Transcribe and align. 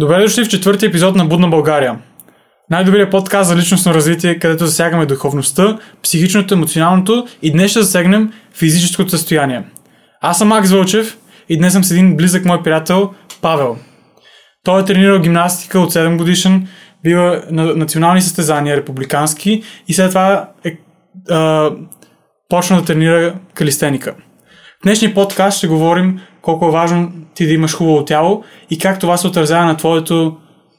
Добре 0.00 0.22
дошли 0.22 0.44
в 0.44 0.48
четвърти 0.48 0.86
епизод 0.86 1.16
на 1.16 1.24
Будна 1.24 1.48
България. 1.48 1.98
Най-добрият 2.70 3.10
подкаст 3.10 3.48
за 3.48 3.56
личностно 3.56 3.94
развитие, 3.94 4.38
където 4.38 4.66
засягаме 4.66 5.06
духовността, 5.06 5.78
психичното, 6.02 6.54
емоционалното 6.54 7.26
и 7.42 7.52
днес 7.52 7.70
ще 7.70 7.82
засегнем 7.82 8.32
физическото 8.54 9.10
състояние. 9.10 9.62
Аз 10.20 10.38
съм 10.38 10.48
Макс 10.48 10.70
Вълчев 10.70 11.18
и 11.48 11.58
днес 11.58 11.72
съм 11.72 11.84
с 11.84 11.90
един 11.90 12.16
близък 12.16 12.44
мой 12.44 12.62
приятел 12.62 13.10
Павел. 13.42 13.76
Той 14.64 14.80
е 14.80 14.84
тренирал 14.84 15.20
гимнастика 15.20 15.80
от 15.80 15.92
7 15.92 16.16
годишен, 16.16 16.68
бива 17.02 17.42
на 17.50 17.74
национални 17.74 18.22
състезания, 18.22 18.76
републикански 18.76 19.62
и 19.88 19.94
след 19.94 20.08
това 20.08 20.48
е, 20.64 20.76
а, 21.30 21.70
почна 22.48 22.76
да 22.76 22.84
тренира 22.84 23.34
калистеника. 23.54 24.14
В 24.80 24.82
днешния 24.82 25.14
подкаст 25.14 25.58
ще 25.58 25.66
говорим 25.66 26.20
колко 26.48 26.68
е 26.68 26.70
важно 26.70 27.12
ти 27.34 27.46
да 27.46 27.52
имаш 27.52 27.74
хубаво 27.74 28.04
тяло 28.04 28.42
и 28.70 28.78
как 28.78 29.00
това 29.00 29.16
се 29.16 29.26
отразява 29.26 29.64
на 29.64 29.76
твоето 29.76 30.36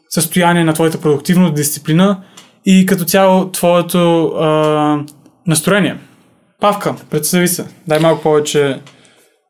състояние, 0.10 0.64
на 0.64 0.74
твоята 0.74 1.02
продуктивност, 1.02 1.56
дисциплина 1.56 2.22
и 2.66 2.86
като 2.86 3.06
цяло 3.06 3.52
твоето 3.52 4.26
а, 4.26 5.00
настроение. 5.48 5.98
Павка, 6.62 6.96
представи 7.10 7.48
се. 7.48 7.66
Дай 7.88 8.00
малко 8.00 8.22
повече 8.22 8.80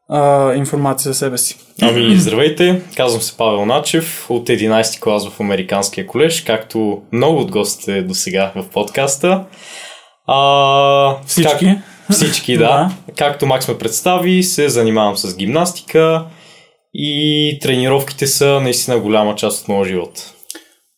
а, 0.10 0.54
информация 0.54 1.14
за 1.14 1.20
себе 1.20 1.38
си. 1.38 1.58
Ами, 1.82 2.16
здравейте, 2.16 2.82
казвам 2.98 3.22
се 3.22 3.38
Павел 3.38 3.66
Начев 3.66 4.26
от 4.30 4.48
11 4.48 5.00
клас 5.00 5.30
в 5.30 5.40
Американския 5.40 6.08
колеж, 6.08 6.42
както 6.42 7.02
много 7.12 7.40
от 7.40 7.52
гостите 7.52 8.02
до 8.02 8.14
сега 8.14 8.52
в 8.56 8.64
подкаста. 8.74 9.44
А, 10.28 11.16
Всички? 11.26 11.66
Как, 11.66 11.78
всички, 12.12 12.54
да. 12.58 12.68
да. 12.68 12.92
Както 13.18 13.46
Макс 13.46 13.68
ме 13.68 13.78
представи, 13.78 14.44
се 14.44 14.70
занимавам 14.70 15.18
с 15.18 15.36
гимнастика 15.36 16.26
и 16.94 17.60
тренировките 17.62 18.28
са 18.28 18.60
наистина 18.62 19.00
голяма 19.00 19.36
част 19.36 19.62
от 19.62 19.68
моя 19.68 19.86
живот. 19.86 20.34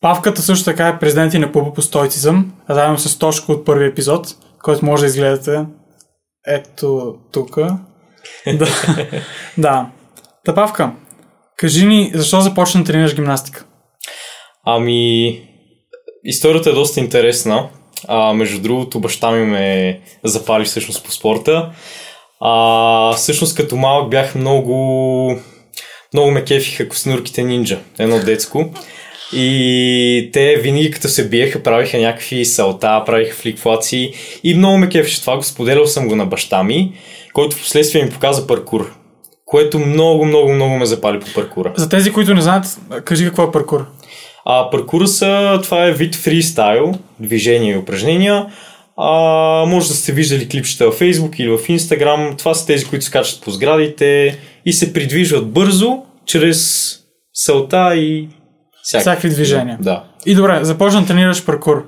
Павката 0.01 0.41
също 0.41 0.65
така 0.65 0.87
е 0.87 0.99
президент 0.99 1.33
и 1.33 1.39
на 1.39 1.51
клуба 1.51 1.73
по 1.73 1.81
стойцизъм, 1.81 2.53
заедно 2.69 2.97
с 2.97 3.19
Тошко 3.19 3.51
от 3.51 3.65
първи 3.65 3.85
епизод, 3.85 4.27
който 4.63 4.85
може 4.85 5.01
да 5.01 5.07
изгледате 5.07 5.65
ето 6.47 7.15
тук. 7.31 7.55
да. 8.47 8.67
да. 9.57 9.89
Та 10.45 10.55
Павка, 10.55 10.91
кажи 11.57 11.85
ни, 11.85 12.11
защо 12.15 12.41
започна 12.41 12.81
да 12.81 12.87
тренираш 12.87 13.15
гимнастика? 13.15 13.65
Ами, 14.65 15.41
историята 16.23 16.69
е 16.69 16.73
доста 16.73 16.99
интересна. 16.99 17.69
А, 18.07 18.33
между 18.33 18.61
другото, 18.61 18.99
баща 18.99 19.31
ми 19.31 19.45
ме 19.45 19.99
запали 20.23 20.65
всъщност 20.65 21.05
по 21.05 21.11
спорта. 21.11 21.69
А, 22.39 23.13
всъщност 23.13 23.55
като 23.55 23.75
малък 23.75 24.09
бях 24.09 24.35
много... 24.35 25.39
Много 26.13 26.31
ме 26.31 26.43
кефиха 26.43 26.89
коснурките 26.89 27.43
нинджа, 27.43 27.79
едно 27.99 28.19
детско. 28.19 28.69
И 29.33 30.29
те 30.33 30.55
винаги 30.55 30.91
като 30.91 31.07
се 31.07 31.29
биеха, 31.29 31.63
правиха 31.63 31.97
някакви 31.97 32.45
салта, 32.45 33.03
правиха 33.05 33.35
фликфлации 33.35 34.13
и 34.43 34.53
много 34.53 34.77
ме 34.77 34.89
кефише 34.89 35.21
това. 35.21 35.37
Го 35.37 35.43
споделял 35.43 35.87
съм 35.87 36.07
го 36.07 36.15
на 36.15 36.25
баща 36.25 36.63
ми, 36.63 36.93
който 37.33 37.55
в 37.55 37.59
последствие 37.59 38.03
ми 38.03 38.11
показа 38.11 38.47
паркур. 38.47 38.93
Което 39.45 39.79
много, 39.79 40.25
много, 40.25 40.53
много 40.53 40.77
ме 40.77 40.85
запали 40.85 41.19
по 41.19 41.33
паркура. 41.33 41.73
За 41.75 41.89
тези, 41.89 42.11
които 42.11 42.33
не 42.33 42.41
знаят, 42.41 42.79
кажи 43.05 43.25
какво 43.25 43.43
е 43.43 43.51
паркур. 43.51 43.85
А 44.45 44.69
паркура 44.69 45.07
са, 45.07 45.59
това 45.63 45.85
е 45.85 45.91
вид 45.91 46.15
фристайл, 46.15 46.93
движения 47.19 47.75
и 47.75 47.77
упражнения. 47.77 48.45
А, 48.97 49.11
може 49.67 49.87
да 49.87 49.93
сте 49.93 50.11
виждали 50.11 50.49
клипчета 50.49 50.91
в 50.91 50.99
Facebook 50.99 51.39
или 51.39 51.49
в 51.49 51.57
Instagram. 51.57 52.37
Това 52.37 52.53
са 52.53 52.67
тези, 52.67 52.85
които 52.85 53.05
скачат 53.05 53.41
по 53.41 53.51
сградите 53.51 54.39
и 54.65 54.73
се 54.73 54.93
придвижват 54.93 55.51
бързо, 55.51 56.03
чрез 56.25 56.91
салта 57.33 57.95
и 57.95 58.29
всякакви, 58.83 59.01
всякакви 59.01 59.29
движения. 59.29 59.77
Да. 59.81 60.03
И 60.25 60.35
добре, 60.35 60.59
започна 60.61 61.01
да 61.01 61.07
тренираш 61.07 61.45
паркур. 61.45 61.85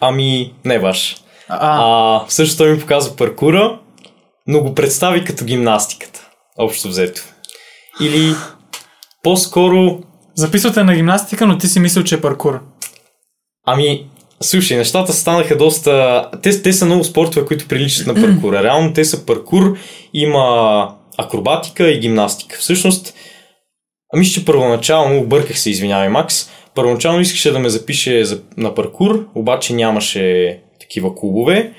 Ами, 0.00 0.54
не 0.64 0.78
ваш. 0.78 1.16
А, 1.48 1.58
а 1.60 2.24
също 2.28 2.56
той 2.56 2.72
ми 2.72 2.80
показва 2.80 3.16
паркура, 3.16 3.78
но 4.46 4.60
го 4.60 4.74
представи 4.74 5.24
като 5.24 5.44
гимнастиката. 5.44 6.28
Общо 6.58 6.88
взето. 6.88 7.22
Или 8.00 8.34
по-скоро 9.22 10.02
Записвате 10.36 10.84
на 10.84 10.94
гимнастика, 10.94 11.46
но 11.46 11.58
ти 11.58 11.66
си 11.66 11.80
мислил, 11.80 12.04
че 12.04 12.14
е 12.14 12.20
паркур. 12.20 12.60
Ами, 13.66 14.06
слушай, 14.40 14.76
нещата 14.76 15.12
станаха 15.12 15.56
доста... 15.56 16.24
Те, 16.42 16.62
те 16.62 16.72
са 16.72 16.86
много 16.86 17.04
спортове, 17.04 17.46
които 17.46 17.68
приличат 17.68 18.06
на 18.06 18.14
паркура. 18.14 18.62
Реално 18.62 18.92
те 18.92 19.04
са 19.04 19.26
паркур, 19.26 19.78
има 20.14 20.88
акробатика 21.18 21.90
и 21.90 21.98
гимнастика. 21.98 22.56
Всъщност, 22.58 23.14
ами 24.12 24.26
че 24.26 24.44
първоначално, 24.44 25.20
обърках 25.20 25.58
се, 25.58 25.70
извинявай, 25.70 26.08
Макс, 26.08 26.50
първоначално 26.74 27.20
искаше 27.20 27.52
да 27.52 27.58
ме 27.58 27.68
запише 27.68 28.24
на 28.56 28.74
паркур, 28.74 29.26
обаче 29.34 29.74
нямаше 29.74 30.58
такива 30.80 31.14
клубове. 31.14 31.72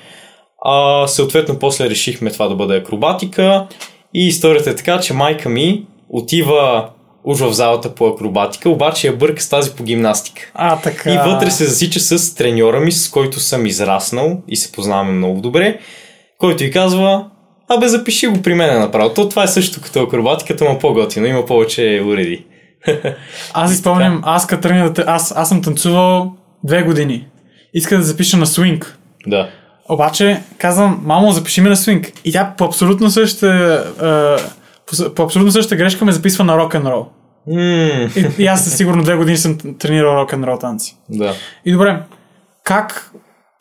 А, 0.64 1.06
съответно, 1.06 1.58
после 1.58 1.90
решихме 1.90 2.30
това 2.30 2.48
да 2.48 2.54
бъде 2.54 2.76
акробатика 2.76 3.66
и 4.14 4.26
историята 4.26 4.70
е 4.70 4.76
така, 4.76 5.00
че 5.00 5.14
майка 5.14 5.48
ми 5.48 5.86
отива 6.08 6.90
уж 7.24 7.40
в 7.40 7.52
залата 7.52 7.94
по 7.94 8.06
акробатика, 8.06 8.70
обаче 8.70 9.06
я 9.06 9.16
бърка 9.16 9.42
с 9.42 9.48
тази 9.48 9.70
по 9.70 9.82
гимнастика. 9.82 10.50
А, 10.54 10.76
така. 10.76 11.12
И 11.12 11.18
вътре 11.18 11.50
се 11.50 11.64
засича 11.64 12.00
с 12.00 12.34
треньора 12.34 12.80
ми, 12.80 12.92
с 12.92 13.10
който 13.10 13.40
съм 13.40 13.66
израснал 13.66 14.42
и 14.48 14.56
се 14.56 14.72
познаваме 14.72 15.12
много 15.12 15.40
добре, 15.40 15.78
който 16.38 16.64
ви 16.64 16.70
казва, 16.70 17.26
абе 17.68 17.88
запиши 17.88 18.26
го 18.26 18.42
при 18.42 18.54
мен 18.54 18.80
направо. 18.80 19.14
То 19.14 19.28
това 19.28 19.42
е 19.42 19.48
също 19.48 19.80
като 19.80 20.02
акробатиката, 20.02 20.64
но 20.64 20.78
по-готино, 20.78 21.26
има 21.26 21.46
повече 21.46 22.02
уреди. 22.06 22.44
аз 23.52 23.72
изпомням, 23.72 24.22
аз 24.24 24.46
като 24.46 24.62
тръгна 24.62 24.92
да... 24.92 25.04
Аз, 25.06 25.32
аз 25.36 25.48
съм 25.48 25.62
танцувал 25.62 26.32
две 26.64 26.82
години. 26.82 27.26
Иска 27.74 27.96
да 27.96 28.02
запиша 28.02 28.36
на 28.36 28.46
свинг. 28.46 28.98
Да. 29.26 29.48
Обаче 29.88 30.42
казвам, 30.58 31.00
мамо, 31.04 31.32
запиши 31.32 31.60
ме 31.60 31.68
на 31.68 31.76
свинг. 31.76 32.12
И 32.24 32.32
тя 32.32 32.54
по 32.58 32.64
абсолютно 32.64 33.10
същата, 33.10 33.84
по, 34.88 35.14
по 35.14 35.22
абсолютно 35.22 35.52
същата 35.52 35.76
грешка 35.76 36.04
ме 36.04 36.12
записва 36.12 36.44
на 36.44 36.56
рок 36.56 36.74
н 36.74 36.90
рол. 36.90 37.06
Mm. 37.48 38.38
И, 38.38 38.42
и 38.42 38.46
аз 38.46 38.76
сигурно 38.76 39.02
две 39.02 39.16
години 39.16 39.36
съм 39.36 39.58
тренирал 39.78 40.16
рок 40.16 40.36
н 40.36 40.46
рол 40.46 40.58
танци. 40.58 40.96
Да. 41.08 41.34
И 41.64 41.72
добре, 41.72 42.02
как 42.64 43.12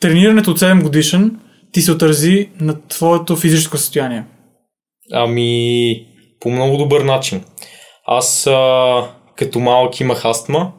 тренирането 0.01 0.51
от 0.51 0.59
7 0.59 0.83
годишен 0.83 1.39
ти 1.71 1.81
се 1.81 1.91
отрази 1.91 2.49
на 2.61 2.87
твоето 2.87 3.35
физическо 3.35 3.77
състояние? 3.77 4.23
Ами, 5.13 6.05
по 6.39 6.49
много 6.49 6.77
добър 6.77 7.01
начин. 7.01 7.43
Аз 8.05 8.47
а, 8.47 9.03
като 9.35 9.59
малък 9.59 9.99
имах 9.99 10.25
астма, 10.25 10.71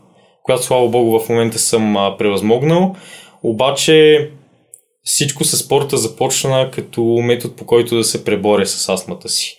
която 0.42 0.62
слава 0.62 0.88
богу 0.88 1.18
в 1.18 1.28
момента 1.28 1.58
съм 1.58 1.96
а, 1.96 2.16
превъзмогнал, 2.16 2.96
обаче 3.42 4.30
всичко 5.02 5.44
със 5.44 5.60
спорта 5.60 5.96
започна 5.96 6.70
като 6.70 7.02
метод 7.02 7.54
по 7.56 7.66
който 7.66 7.96
да 7.96 8.04
се 8.04 8.24
преборя 8.24 8.66
с 8.66 8.88
астмата 8.88 9.28
си. 9.28 9.57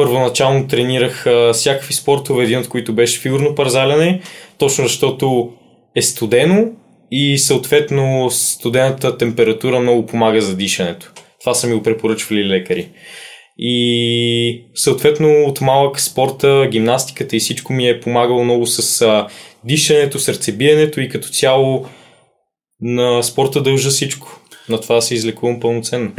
Първоначално 0.00 0.68
тренирах 0.68 1.26
а, 1.26 1.52
всякакви 1.52 1.94
спортове, 1.94 2.44
един 2.44 2.58
от 2.58 2.68
които 2.68 2.92
беше 2.92 3.20
фигурно 3.20 3.54
парзаляне, 3.54 4.20
точно 4.58 4.84
защото 4.84 5.52
е 5.96 6.02
студено 6.02 6.64
и 7.10 7.38
съответно 7.38 8.30
студената 8.30 9.18
температура 9.18 9.80
много 9.80 10.06
помага 10.06 10.40
за 10.40 10.56
дишането. 10.56 11.12
Това 11.40 11.54
са 11.54 11.66
ми 11.66 11.74
го 11.74 11.82
препоръчвали 11.82 12.48
лекари. 12.48 12.88
И 13.58 14.70
съответно 14.74 15.44
от 15.46 15.60
малък 15.60 16.00
спорта, 16.00 16.68
гимнастиката 16.70 17.36
и 17.36 17.40
всичко 17.40 17.72
ми 17.72 17.88
е 17.88 18.00
помагало 18.00 18.44
много 18.44 18.66
с 18.66 19.02
а, 19.02 19.26
дишането, 19.64 20.18
сърцебиенето 20.18 21.00
и 21.00 21.08
като 21.08 21.28
цяло 21.28 21.86
на 22.80 23.22
спорта 23.22 23.62
дължа 23.62 23.90
всичко 23.90 24.39
на 24.70 24.80
това 24.80 25.00
се 25.00 25.14
излекувам 25.14 25.60
пълноценно. 25.60 26.12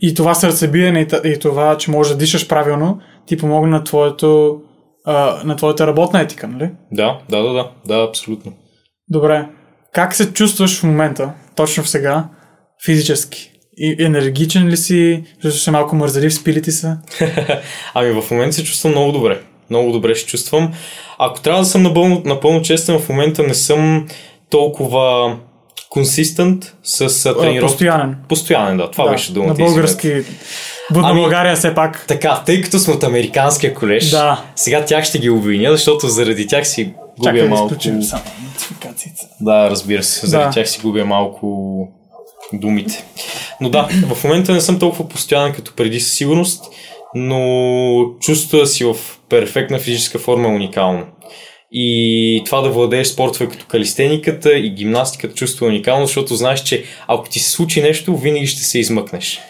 И 0.00 0.14
това 0.14 0.34
сърцебиене 0.34 1.06
и 1.24 1.38
това, 1.38 1.78
че 1.78 1.90
можеш 1.90 2.12
да 2.12 2.18
дишаш 2.18 2.48
правилно, 2.48 2.98
ти 3.26 3.36
помогна 3.36 3.70
на, 3.70 3.84
твоето, 3.84 4.60
а, 5.04 5.42
на 5.44 5.56
твоята 5.56 5.86
работна 5.86 6.20
етика, 6.20 6.48
нали? 6.48 6.70
Да, 6.92 7.18
да, 7.30 7.42
да, 7.42 7.52
да, 7.52 7.70
да, 7.86 8.08
абсолютно. 8.08 8.52
Добре. 9.08 9.46
Как 9.92 10.14
се 10.14 10.32
чувстваш 10.32 10.80
в 10.80 10.82
момента, 10.82 11.32
точно 11.56 11.82
в 11.82 11.88
сега, 11.88 12.28
физически? 12.84 13.48
И 13.76 13.96
енергичен 14.04 14.68
ли 14.68 14.76
си? 14.76 15.24
Се 15.50 15.70
малко 15.70 15.96
мързелив, 15.96 16.34
спили 16.34 16.62
ти 16.62 16.72
са? 16.72 16.98
ами 17.94 18.20
в 18.20 18.30
момента 18.30 18.52
се 18.52 18.64
чувствам 18.64 18.92
много 18.92 19.12
добре. 19.12 19.40
Много 19.70 19.92
добре 19.92 20.14
се 20.14 20.26
чувствам. 20.26 20.72
Ако 21.18 21.40
трябва 21.40 21.60
да 21.60 21.66
съм 21.66 21.82
напълно, 21.82 22.22
напълно 22.24 22.62
честен, 22.62 22.98
в 22.98 23.08
момента 23.08 23.42
не 23.42 23.54
съм 23.54 24.08
толкова 24.50 25.36
консистент 25.92 26.76
с 26.82 27.22
тренировка. 27.24 27.66
Постоянен. 27.66 28.16
Постоянен, 28.28 28.76
да. 28.76 28.90
Това 28.90 29.04
да, 29.04 29.10
беше 29.10 29.32
думата. 29.32 29.48
На 29.48 29.54
български. 29.54 30.12
Будна 30.92 31.10
ами, 31.10 31.20
България 31.20 31.56
все 31.56 31.74
пак. 31.74 32.04
Така, 32.08 32.42
тъй 32.46 32.62
като 32.62 32.78
сме 32.78 32.94
от 32.94 33.04
американския 33.04 33.74
колеж, 33.74 34.10
да. 34.10 34.44
сега 34.56 34.84
тях 34.84 35.04
ще 35.04 35.18
ги 35.18 35.30
обвиня, 35.30 35.72
защото 35.72 36.08
заради 36.08 36.46
тях 36.46 36.68
си 36.68 36.94
губя 37.18 37.30
Чакай 37.30 37.48
малко... 37.48 37.74
да 37.74 38.02
само 38.02 38.22
нотификациите. 38.44 39.20
Да, 39.40 39.70
разбира 39.70 40.02
се. 40.02 40.26
Заради 40.26 40.46
Да. 40.46 40.50
тях 40.50 40.68
си 40.68 40.80
губя 40.80 41.04
малко 41.04 41.88
думите. 42.52 43.04
Но 43.60 43.70
да, 43.70 43.88
в 44.14 44.24
момента 44.24 44.52
не 44.52 44.60
съм 44.60 44.78
толкова 44.78 45.08
постоянен 45.08 45.52
като 45.52 45.72
преди 45.76 46.00
със 46.00 46.12
сигурност, 46.12 46.64
но 47.14 48.04
чувствата 48.20 48.66
си 48.66 48.84
в 48.84 48.96
перфектна 49.28 49.78
физическа 49.78 50.18
форма 50.18 50.48
е 50.48 50.52
уникално. 50.52 51.04
И 51.72 52.42
това 52.46 52.60
да 52.60 52.70
владееш 52.70 53.06
спортове 53.06 53.48
като 53.48 53.66
калистениката 53.66 54.58
и 54.58 54.70
гимнастиката 54.70 55.34
чувства 55.34 55.66
уникално, 55.66 56.06
защото 56.06 56.34
знаеш, 56.34 56.62
че 56.62 56.84
ако 57.08 57.28
ти 57.28 57.38
се 57.38 57.50
случи 57.50 57.82
нещо, 57.82 58.16
винаги 58.16 58.46
ще 58.46 58.62
се 58.62 58.78
измъкнеш. 58.78 59.40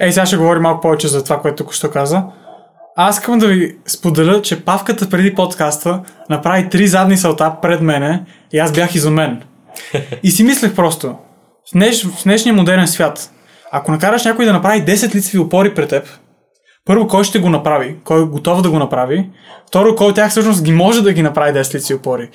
Ей, 0.00 0.12
сега 0.12 0.26
ще 0.26 0.36
говорим 0.36 0.62
малко 0.62 0.80
повече 0.80 1.08
за 1.08 1.24
това, 1.24 1.40
което 1.40 1.56
току-що 1.56 1.90
каза. 1.90 2.22
Аз 2.96 3.18
искам 3.18 3.38
да 3.38 3.46
ви 3.46 3.76
споделя, 3.86 4.42
че 4.42 4.64
Павката 4.64 5.10
преди 5.10 5.34
подкаста 5.34 6.02
направи 6.30 6.68
три 6.68 6.86
задни 6.86 7.16
салта 7.16 7.56
пред 7.62 7.80
мене 7.80 8.24
и 8.52 8.58
аз 8.58 8.72
бях 8.72 8.94
изумен. 8.94 9.42
И 10.22 10.30
си 10.30 10.44
мислех 10.44 10.74
просто, 10.74 11.08
в, 11.08 11.72
днеш, 11.72 12.04
в 12.04 12.24
днешния 12.24 12.54
модерен 12.54 12.88
свят, 12.88 13.30
ако 13.72 13.90
накараш 13.92 14.24
някой 14.24 14.44
да 14.44 14.52
направи 14.52 14.80
10 14.80 15.14
лицеви 15.14 15.38
опори 15.38 15.74
пред 15.74 15.88
теб, 15.88 16.08
първо, 16.84 17.08
кой 17.08 17.24
ще 17.24 17.38
го 17.38 17.48
направи? 17.48 17.96
Кой 18.04 18.22
е 18.22 18.26
готов 18.26 18.62
да 18.62 18.70
го 18.70 18.78
направи? 18.78 19.30
Второ, 19.68 19.96
кой 19.96 20.06
от 20.06 20.14
тях 20.14 20.30
всъщност 20.30 20.64
ги 20.64 20.72
може 20.72 21.02
да 21.02 21.12
ги 21.12 21.22
направи 21.22 21.58
10 21.58 21.74
лицеви 21.74 21.98
опори? 21.98 22.28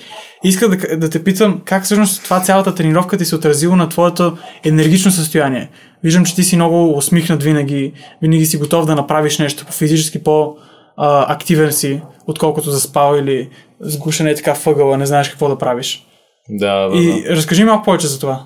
Иска 0.44 0.68
да, 0.68 0.96
да 0.96 1.10
те 1.10 1.24
питам, 1.24 1.60
как 1.64 1.84
всъщност 1.84 2.24
това 2.24 2.40
цялата 2.40 2.74
тренировка 2.74 3.18
ти 3.18 3.24
се 3.24 3.36
отразила 3.36 3.76
на 3.76 3.88
твоето 3.88 4.36
енергично 4.64 5.10
състояние? 5.10 5.70
Виждам, 6.04 6.24
че 6.24 6.34
ти 6.34 6.42
си 6.42 6.56
много 6.56 6.96
усмихнат 6.96 7.42
винаги, 7.42 7.92
винаги 8.22 8.46
си 8.46 8.56
готов 8.56 8.86
да 8.86 8.94
направиш 8.94 9.38
нещо 9.38 9.64
физически 9.70 10.22
по-активен 10.22 11.72
си, 11.72 12.00
отколкото 12.26 12.70
заспал 12.70 13.16
или 13.18 13.48
сгушен 13.80 14.26
е 14.26 14.34
така 14.34 14.56
въгъла, 14.66 14.96
не 14.96 15.06
знаеш 15.06 15.28
какво 15.28 15.48
да 15.48 15.58
правиш. 15.58 16.06
Да, 16.48 16.88
да. 16.88 16.96
И 16.96 17.22
да. 17.22 17.36
разкажи 17.36 17.64
малко 17.64 17.84
повече 17.84 18.06
за 18.06 18.20
това. 18.20 18.42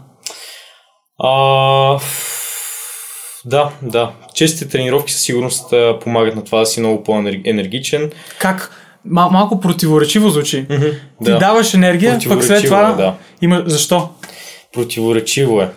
А, 1.19 1.99
да, 3.45 3.71
да. 3.83 4.13
Честите 4.35 4.69
тренировки 4.69 5.13
със 5.13 5.23
сигурност 5.23 5.75
помагат 6.01 6.35
на 6.35 6.45
това 6.45 6.59
да 6.59 6.67
си 6.67 6.81
много 6.81 7.03
по-енергичен. 7.03 8.11
Как? 8.39 8.71
Мал- 9.07 9.31
малко 9.31 9.61
противоречиво 9.61 10.29
звучи. 10.29 10.67
Mm-hmm, 10.67 10.99
Ти 11.25 11.31
да. 11.31 11.39
даваш 11.39 11.75
енергия, 11.75 12.13
пък 12.13 12.21
след 12.23 12.29
Противоречиво 12.39 12.75
това 12.75 12.91
е, 12.91 12.95
да. 12.97 13.15
има... 13.43 13.63
Защо? 13.67 14.09
Противоречиво 14.73 15.61
е. 15.61 15.71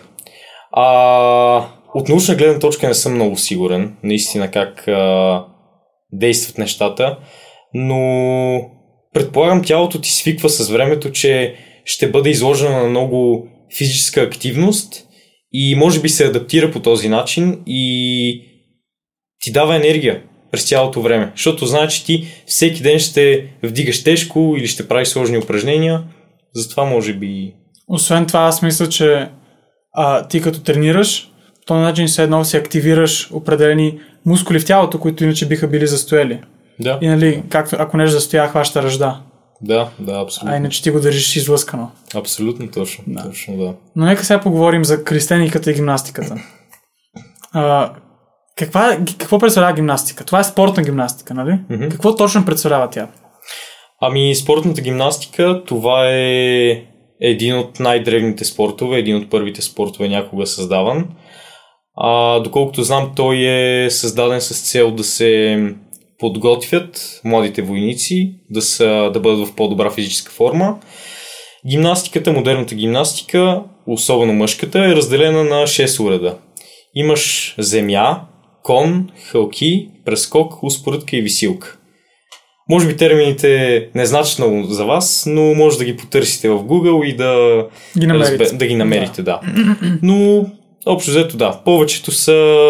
А, 0.72 1.64
от 1.94 2.08
научна 2.08 2.34
гледна 2.34 2.58
точка 2.58 2.88
не 2.88 2.94
съм 2.94 3.14
много 3.14 3.36
сигурен, 3.36 3.96
наистина 4.02 4.50
как 4.50 4.88
а, 4.88 5.44
действат 6.12 6.58
нещата, 6.58 7.18
но 7.74 8.60
предполагам 9.14 9.64
тялото 9.64 10.00
ти 10.00 10.10
свиква 10.10 10.48
с 10.48 10.68
времето, 10.70 11.12
че 11.12 11.54
ще 11.84 12.10
бъде 12.10 12.30
изложено 12.30 12.78
на 12.78 12.88
много 12.88 13.48
физическа 13.78 14.20
активност 14.20 15.07
и 15.52 15.74
може 15.74 16.00
би 16.00 16.08
се 16.08 16.26
адаптира 16.26 16.70
по 16.70 16.80
този 16.80 17.08
начин 17.08 17.62
и 17.66 18.42
ти 19.40 19.52
дава 19.52 19.76
енергия 19.76 20.22
през 20.50 20.68
цялото 20.68 21.02
време. 21.02 21.32
Защото 21.34 21.66
знае, 21.66 21.88
че 21.88 22.04
ти 22.04 22.26
всеки 22.46 22.82
ден 22.82 22.98
ще 22.98 23.46
вдигаш 23.62 24.04
тежко 24.04 24.54
или 24.58 24.66
ще 24.66 24.88
правиш 24.88 25.08
сложни 25.08 25.38
упражнения. 25.38 26.02
Затова 26.54 26.84
може 26.84 27.12
би... 27.14 27.54
Освен 27.88 28.26
това, 28.26 28.40
аз 28.40 28.62
мисля, 28.62 28.88
че 28.88 29.28
а, 29.92 30.28
ти 30.28 30.40
като 30.40 30.60
тренираш, 30.60 31.30
по 31.54 31.64
този 31.66 31.80
начин 31.80 32.06
все 32.06 32.22
едно 32.22 32.44
си 32.44 32.56
активираш 32.56 33.30
определени 33.32 33.98
мускули 34.26 34.60
в 34.60 34.64
тялото, 34.64 35.00
които 35.00 35.24
иначе 35.24 35.48
биха 35.48 35.68
били 35.68 35.86
застояли. 35.86 36.40
Да, 36.80 36.98
И 37.02 37.08
нали, 37.08 37.42
както, 37.48 37.76
ако 37.78 37.96
нещо 37.96 38.12
застоя, 38.12 38.48
хваща 38.48 38.82
ръжда. 38.82 39.20
Да, 39.60 39.90
да, 39.98 40.12
абсолютно. 40.12 40.52
А 40.52 40.56
иначе 40.56 40.82
ти 40.82 40.90
го 40.90 41.00
държиш 41.00 41.36
излъскано. 41.36 41.90
Абсолютно 42.14 42.70
точно. 42.70 43.04
Да. 43.06 43.22
Точно, 43.22 43.56
да. 43.56 43.74
Но 43.96 44.04
нека 44.06 44.24
сега 44.24 44.40
поговорим 44.40 44.84
за 44.84 45.04
кристениката 45.04 45.70
и 45.70 45.74
гимнастиката. 45.74 46.36
А, 47.52 47.92
каква, 48.56 48.98
какво 49.18 49.38
представлява 49.38 49.74
гимнастика? 49.74 50.24
Това 50.24 50.40
е 50.40 50.44
спортна 50.44 50.82
гимнастика, 50.82 51.34
нали? 51.34 51.58
Мгм. 51.70 51.88
Какво 51.88 52.16
точно 52.16 52.44
представлява 52.44 52.90
тя? 52.90 53.08
Ами, 54.00 54.34
спортната 54.34 54.80
гимнастика, 54.80 55.62
това 55.66 56.08
е 56.08 56.82
един 57.20 57.58
от 57.58 57.80
най-древните 57.80 58.44
спортове, 58.44 58.98
един 58.98 59.16
от 59.16 59.30
първите 59.30 59.62
спортове 59.62 60.08
някога 60.08 60.46
създаван. 60.46 61.08
А, 61.96 62.40
доколкото 62.40 62.82
знам, 62.82 63.12
той 63.16 63.36
е 63.36 63.90
създаден 63.90 64.40
с 64.40 64.70
цел 64.70 64.90
да 64.90 65.04
се 65.04 65.58
подготвят 66.18 67.20
младите 67.24 67.62
войници, 67.62 68.34
да, 68.50 68.62
са, 68.62 69.10
да 69.14 69.20
бъдат 69.20 69.48
в 69.48 69.54
по-добра 69.54 69.90
физическа 69.90 70.32
форма. 70.32 70.78
Гимнастиката, 71.68 72.32
модерната 72.32 72.74
гимнастика, 72.74 73.62
особено 73.86 74.32
мъжката, 74.32 74.78
е 74.78 74.96
разделена 74.96 75.44
на 75.44 75.62
6 75.62 76.04
уреда. 76.06 76.38
Имаш 76.94 77.54
земя, 77.58 78.20
кон, 78.62 79.08
хълки, 79.24 79.88
прескок, 80.04 80.62
успоредка 80.62 81.16
и 81.16 81.22
висилка. 81.22 81.74
Може 82.70 82.86
би 82.86 82.96
термините 82.96 83.88
не 83.94 84.06
значат 84.06 84.38
много 84.38 84.62
за 84.64 84.84
вас, 84.84 85.24
но 85.26 85.54
може 85.54 85.78
да 85.78 85.84
ги 85.84 85.96
потърсите 85.96 86.48
в 86.48 86.58
Google 86.58 87.04
и 87.04 87.16
да, 87.16 87.64
Ги 87.98 88.06
намерите. 88.06 88.38
разбе- 88.44 88.56
да 88.56 88.66
ги 88.66 88.76
намерите, 88.76 89.22
да. 89.22 89.40
Но, 90.02 90.46
общо 90.86 91.10
взето, 91.10 91.36
да. 91.36 91.60
Повечето 91.64 92.12
са 92.12 92.64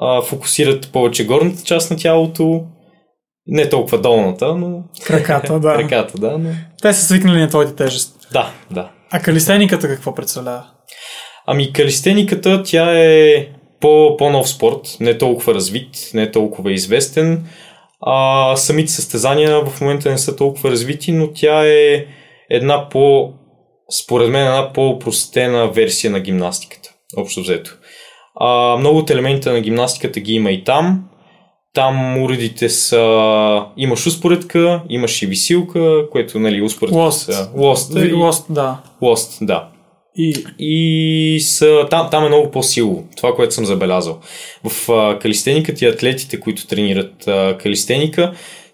а, 0.00 0.22
фокусират 0.22 0.92
повече 0.92 1.26
горната 1.26 1.62
част 1.62 1.90
на 1.90 1.96
тялото, 1.96 2.64
не 3.46 3.68
толкова 3.68 3.98
долната, 3.98 4.54
но 4.54 4.82
Краката, 5.04 5.60
да. 5.60 5.74
ръката, 5.78 6.18
да, 6.18 6.38
но... 6.38 6.50
Те 6.82 6.92
са 6.92 7.04
свикнали 7.04 7.40
на 7.40 7.48
твоите 7.48 7.74
тежест. 7.74 8.28
Да, 8.32 8.52
да. 8.70 8.90
А 9.10 9.20
калистениката 9.20 9.88
какво 9.88 10.14
представлява? 10.14 10.64
Ами 11.46 11.72
калистениката, 11.72 12.62
тя 12.62 12.98
е 12.98 13.48
по, 13.80 14.16
по-нов 14.18 14.48
спорт, 14.48 14.96
не 15.00 15.18
толкова 15.18 15.54
развит, 15.54 16.10
не 16.14 16.30
толкова 16.30 16.72
известен. 16.72 17.46
А, 18.00 18.56
самите 18.56 18.92
състезания 18.92 19.64
в 19.64 19.80
момента 19.80 20.10
не 20.10 20.18
са 20.18 20.36
толкова 20.36 20.70
развити, 20.70 21.12
но 21.12 21.32
тя 21.32 21.66
е 21.66 22.06
една 22.50 22.88
по, 22.88 23.32
според 24.02 24.30
мен, 24.30 24.46
една 24.46 24.72
по-простена 24.72 25.68
версия 25.68 26.10
на 26.10 26.20
гимнастиката, 26.20 26.90
общо 27.16 27.40
взето. 27.40 27.77
А, 28.40 28.76
много 28.76 28.98
от 28.98 29.10
елементите 29.10 29.50
на 29.50 29.60
гимнастиката 29.60 30.20
ги 30.20 30.32
има 30.32 30.50
и 30.50 30.64
там. 30.64 31.04
Там 31.74 32.22
уредите 32.22 32.68
са... 32.68 33.64
Имаш 33.76 34.06
успоредка, 34.06 34.82
имаш 34.88 35.22
и 35.22 35.26
висилка, 35.26 36.10
което, 36.12 36.38
нали, 36.40 36.62
успоредка 36.62 36.98
Лост. 36.98 37.20
са... 37.32 37.50
И- 37.96 38.12
Лост, 38.12 38.46
да. 38.50 38.78
Лост, 39.02 39.38
да. 39.40 39.68
И 40.16 40.44
И 40.58 41.40
са, 41.40 41.86
там, 41.90 42.08
там 42.10 42.24
е 42.24 42.28
много 42.28 42.50
по-сило, 42.50 43.02
това, 43.16 43.34
което 43.34 43.54
съм 43.54 43.64
забелязал. 43.66 44.18
В 44.64 44.92
а, 44.92 45.18
калистениката 45.18 45.84
и 45.84 45.88
атлетите, 45.88 46.40
които 46.40 46.66
тренират 46.66 47.28
а, 47.28 47.58
калистеника, 47.58 48.32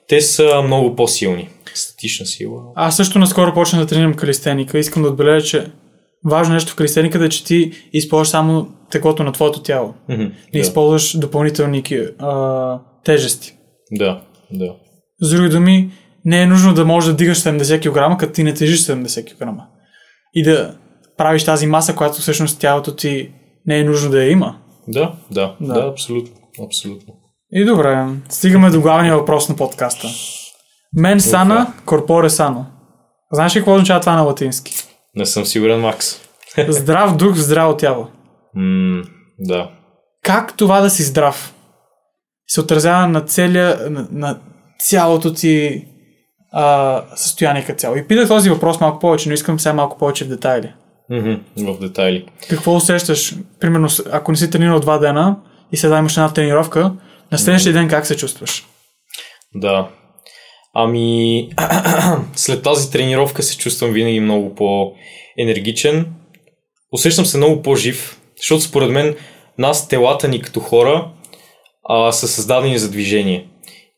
те 0.08 0.20
са 0.20 0.62
много 0.64 0.96
по-силни. 0.96 1.49
Статична 1.75 2.26
сила. 2.26 2.62
аз 2.75 2.96
също 2.96 3.19
наскоро 3.19 3.55
почнах 3.55 3.82
да 3.82 3.87
тренирам 3.88 4.14
калистеника. 4.14 4.78
Искам 4.78 5.02
да 5.02 5.08
отбележа, 5.08 5.46
че 5.46 5.66
важно 6.25 6.54
нещо 6.54 6.73
в 6.73 6.76
калистениката 6.76 7.25
е, 7.25 7.28
че 7.28 7.45
ти 7.45 7.73
използваш 7.93 8.28
само 8.28 8.69
теглото 8.90 9.25
на 9.25 9.33
твоето 9.33 9.62
тяло. 9.62 9.95
Мгм, 10.09 10.23
Не 10.23 10.31
да, 10.52 10.59
използваш 10.59 11.19
допълнителни 11.19 11.83
а, 12.19 12.78
тежести. 13.04 13.54
да, 13.93 14.21
да. 14.52 14.75
С 15.21 15.31
други 15.31 15.49
думи, 15.49 15.90
не 16.25 16.43
е 16.43 16.47
нужно 16.47 16.75
да 16.75 16.85
можеш 16.85 17.11
да 17.11 17.16
дигаш 17.16 17.38
70 17.38 17.90
кг, 18.14 18.21
като 18.21 18.33
ти 18.33 18.43
не 18.45 18.54
тежиш 18.54 18.81
70 18.81 19.35
кг. 19.35 19.49
И 20.35 20.43
да 20.43 20.75
правиш 21.16 21.45
тази 21.45 21.66
маса, 21.66 21.95
която 21.95 22.21
всъщност 22.21 22.61
тялото 22.61 22.95
ти 22.97 23.31
не 23.66 23.78
е 23.78 23.85
нужно 23.85 24.11
да 24.11 24.25
я 24.25 24.31
има. 24.31 24.57
Да, 24.88 25.12
да, 25.31 25.57
Да. 25.61 25.75
да, 25.75 25.81
да, 25.83 25.88
абсолютно. 25.88 26.33
абсолютно. 26.66 27.14
И 27.52 27.64
добре, 27.64 28.07
стигаме 28.28 28.71
до 28.71 28.81
главния 28.81 29.16
въпрос 29.19 29.49
на 29.49 29.57
подкаста. 29.57 30.09
Мен 30.97 31.21
сана, 31.21 31.73
корпоре 31.87 32.31
сано. 32.31 32.66
Знаеш 33.33 33.57
ли 33.57 33.61
какво 33.61 33.75
означава 33.75 34.00
това 34.00 34.14
на 34.16 34.23
латински? 34.23 34.73
Не 35.16 35.26
съм 35.26 35.44
сигурен, 35.47 35.80
Макс. 35.80 36.21
Здрав 36.68 37.16
дух 37.16 37.35
в 37.35 37.40
здраво 37.40 37.76
тяло. 37.76 38.09
М, 38.54 39.02
да. 39.38 39.71
Как 40.23 40.56
това 40.56 40.80
да 40.80 40.90
си 40.90 41.02
здрав 41.02 41.54
се 42.47 42.61
отразява 42.61 43.09
на, 43.09 43.21
целия, 43.21 43.78
на, 43.90 44.06
на 44.11 44.38
цялото 44.78 45.35
ти 45.35 45.85
а, 46.52 47.02
състояние 47.16 47.64
като 47.64 47.78
цяло? 47.78 47.97
И 47.97 48.06
питах 48.06 48.28
този 48.28 48.50
въпрос 48.50 48.80
малко 48.80 48.99
повече, 48.99 49.28
но 49.28 49.35
искам 49.35 49.61
сега 49.61 49.73
малко 49.73 49.99
повече 49.99 50.25
в 50.25 50.28
детайли. 50.28 50.73
Мгм, 51.11 51.35
в 51.56 51.80
детайли. 51.80 52.26
Какво 52.50 52.76
усещаш? 52.76 53.35
Примерно, 53.61 53.88
ако 54.12 54.30
не 54.30 54.37
си 54.37 54.50
тренирал 54.50 54.80
два 54.80 54.99
дена 54.99 55.37
и 55.73 55.76
сега 55.76 55.99
имаш 55.99 56.16
една 56.16 56.33
тренировка, 56.33 56.92
на 57.33 57.38
следващия 57.38 57.73
ден 57.73 57.88
как 57.88 58.06
се 58.06 58.16
чувстваш? 58.16 58.66
Да. 59.54 59.88
Ами, 60.75 61.49
след 62.35 62.62
тази 62.62 62.90
тренировка 62.90 63.43
се 63.43 63.57
чувствам 63.57 63.93
винаги 63.93 64.21
много 64.21 64.54
по-енергичен. 64.54 66.07
Усещам 66.93 67.26
се 67.26 67.37
много 67.37 67.62
по-жив, 67.62 68.21
защото 68.37 68.62
според 68.62 68.90
мен 68.90 69.14
нас, 69.59 69.88
телата 69.88 70.28
ни 70.28 70.40
като 70.40 70.61
хора, 70.61 71.11
а, 71.88 72.12
са 72.12 72.28
създадени 72.28 72.78
за 72.78 72.90
движение. 72.90 73.47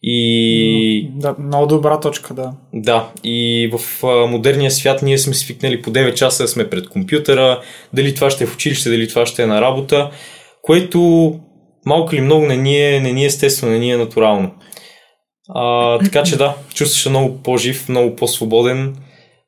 И 0.02 1.10
Да, 1.14 1.34
много 1.38 1.66
добра 1.66 2.00
точка, 2.00 2.34
да. 2.34 2.52
да, 2.74 3.08
и 3.24 3.70
в 3.72 4.04
а, 4.06 4.26
модерния 4.26 4.70
свят 4.70 5.02
ние 5.02 5.18
сме 5.18 5.34
свикнали 5.34 5.82
по 5.82 5.90
9 5.90 6.14
часа 6.14 6.42
да 6.42 6.48
сме 6.48 6.70
пред 6.70 6.88
компютъра, 6.88 7.60
дали 7.92 8.14
това 8.14 8.30
ще 8.30 8.44
е 8.44 8.46
в 8.46 8.54
училище, 8.54 8.90
дали 8.90 9.08
това 9.08 9.26
ще 9.26 9.42
е 9.42 9.46
на 9.46 9.60
работа, 9.60 10.10
което 10.62 11.32
малко 11.86 12.14
или 12.14 12.22
много 12.22 12.46
не 12.46 12.56
ни 12.56 12.94
е, 12.94 13.00
не 13.00 13.12
ни 13.12 13.22
е 13.22 13.26
естествено, 13.26 13.72
не 13.72 13.78
ни 13.78 13.90
е 13.90 13.96
натурално. 13.96 14.50
А, 15.48 15.98
така 15.98 16.22
че 16.22 16.36
да, 16.36 16.54
чувстваш 16.74 17.02
се 17.02 17.08
много 17.10 17.42
по-жив, 17.42 17.88
много 17.88 18.16
по-свободен, 18.16 18.96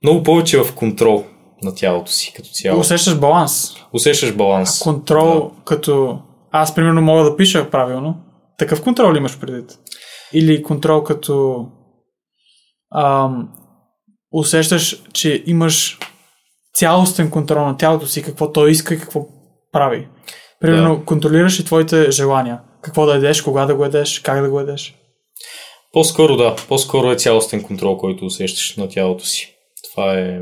много 0.02 0.23
повече 0.23 0.59
в 0.59 0.75
контрол 0.75 1.25
на 1.62 1.75
тялото 1.75 2.12
си 2.12 2.33
като 2.37 2.49
цяло. 2.49 2.81
Усещаш 2.81 3.19
баланс. 3.19 3.75
Усещаш 3.93 4.35
баланс. 4.35 4.78
Контрол 4.78 5.50
като... 5.64 6.19
Аз, 6.50 6.75
примерно, 6.75 7.02
мога 7.02 7.25
да 7.25 7.37
пиша 7.37 7.71
правилно. 7.71 8.17
Такъв 8.59 8.83
контрол 8.83 9.14
имаш 9.17 9.38
предвид? 9.38 9.78
Или 10.33 10.62
контрол 10.62 11.05
като... 11.05 11.67
Ам, 12.95 13.49
усещаш, 14.33 15.02
че 15.12 15.43
имаш 15.47 15.99
цялостен 16.75 17.31
контрол 17.31 17.67
на 17.67 17.76
тялото 17.76 18.07
си, 18.07 18.23
какво 18.23 18.52
то 18.52 18.67
иска 18.67 18.95
и 18.95 19.00
какво 19.00 19.26
прави. 19.73 20.09
Примерно, 20.61 20.97
Да. 20.97 21.05
контролираш 21.05 21.59
и 21.59 21.64
твоите 21.64 22.11
желания. 22.11 22.61
Какво 22.83 23.07
да 23.07 23.14
ядеш, 23.14 23.43
кога 23.43 23.67
да 23.67 23.75
го 23.75 23.83
ядеш, 23.83 24.21
как 24.21 24.43
да 24.43 24.50
го 24.50 24.61
ядеш. 24.61 24.95
По-скоро 25.92 26.37
да, 26.37 26.57
по-скоро 26.68 27.11
е 27.12 27.16
цялостен 27.16 27.62
контрол, 27.62 27.97
който 27.99 28.25
усещаш 28.25 28.76
на 28.76 28.88
тялото 28.88 29.26
си. 29.26 29.54
Това 29.90 30.12
е... 30.18 30.38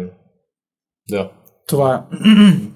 Да, 1.11 1.31
Това 1.69 2.05
е. 2.12 2.17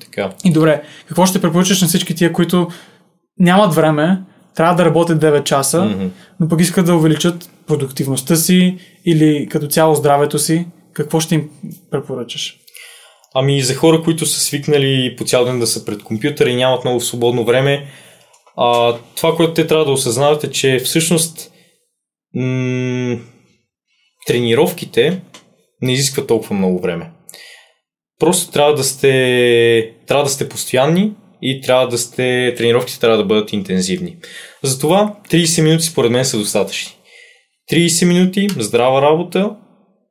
така. 0.01 0.33
И 0.45 0.53
добре, 0.53 0.83
какво 1.07 1.27
ще 1.27 1.41
препоръчаш 1.41 1.83
на 1.83 1.89
всички 1.89 2.15
тия, 2.15 2.33
които 2.33 2.69
нямат 3.39 3.75
време, 3.75 4.23
трябва 4.55 4.75
да 4.75 4.85
работят 4.85 5.23
9 5.23 5.45
часа, 5.45 5.85
Мгм. 5.85 6.07
но 6.41 6.49
пък 6.49 6.61
искат 6.61 6.87
да 6.87 6.95
увеличат 6.97 7.51
продуктивността 7.67 8.37
си 8.37 8.77
или 9.07 9.49
като 9.51 9.67
цяло 9.67 9.95
здравето 9.95 10.39
си? 10.39 10.67
Какво 10.93 11.21
ще 11.21 11.35
им 11.35 11.51
препоръчаш? 11.91 12.57
Ами 13.35 13.63
за 13.63 13.75
хора, 13.75 14.03
които 14.03 14.27
са 14.27 14.41
свикнали 14.41 15.17
по 15.19 15.25
цял 15.25 15.45
ден 15.45 15.59
да 15.61 15.67
са 15.67 15.85
пред 15.85 16.03
компютъра 16.03 16.51
и 16.51 16.57
нямат 16.57 16.85
много 16.85 17.01
свободно 17.01 17.45
време, 17.45 17.87
а, 18.57 18.95
това, 19.17 19.37
което 19.37 19.53
те 19.55 19.67
трябва 19.67 19.85
да 19.85 19.93
осъзнават 19.93 20.45
е, 20.45 20.51
че 20.51 20.79
всъщност 20.79 21.51
тренировките 24.27 25.21
не 25.83 25.93
изискват 25.93 26.27
толкова 26.27 26.57
много 26.57 26.81
време. 26.81 27.11
Просто 28.19 28.53
трябва 28.53 28.75
да 28.75 28.85
сте, 28.85 29.93
трябва 30.07 30.25
да 30.25 30.31
сте 30.31 30.49
постоянни 30.49 31.13
и 31.43 31.61
трябва 31.61 31.89
да 31.89 31.99
сте, 31.99 32.55
тренировките 32.57 33.01
трябва 33.01 33.17
да 33.17 33.25
бъдат 33.25 33.53
интензивни. 33.53 34.17
Затова 34.63 35.17
30 35.31 35.63
минути 35.63 35.85
според 35.85 36.11
мен 36.11 36.25
са 36.25 36.39
достатъчни. 36.39 36.93
30 37.73 38.07
минути 38.07 38.49
здрава 38.59 39.03
работа, 39.03 39.57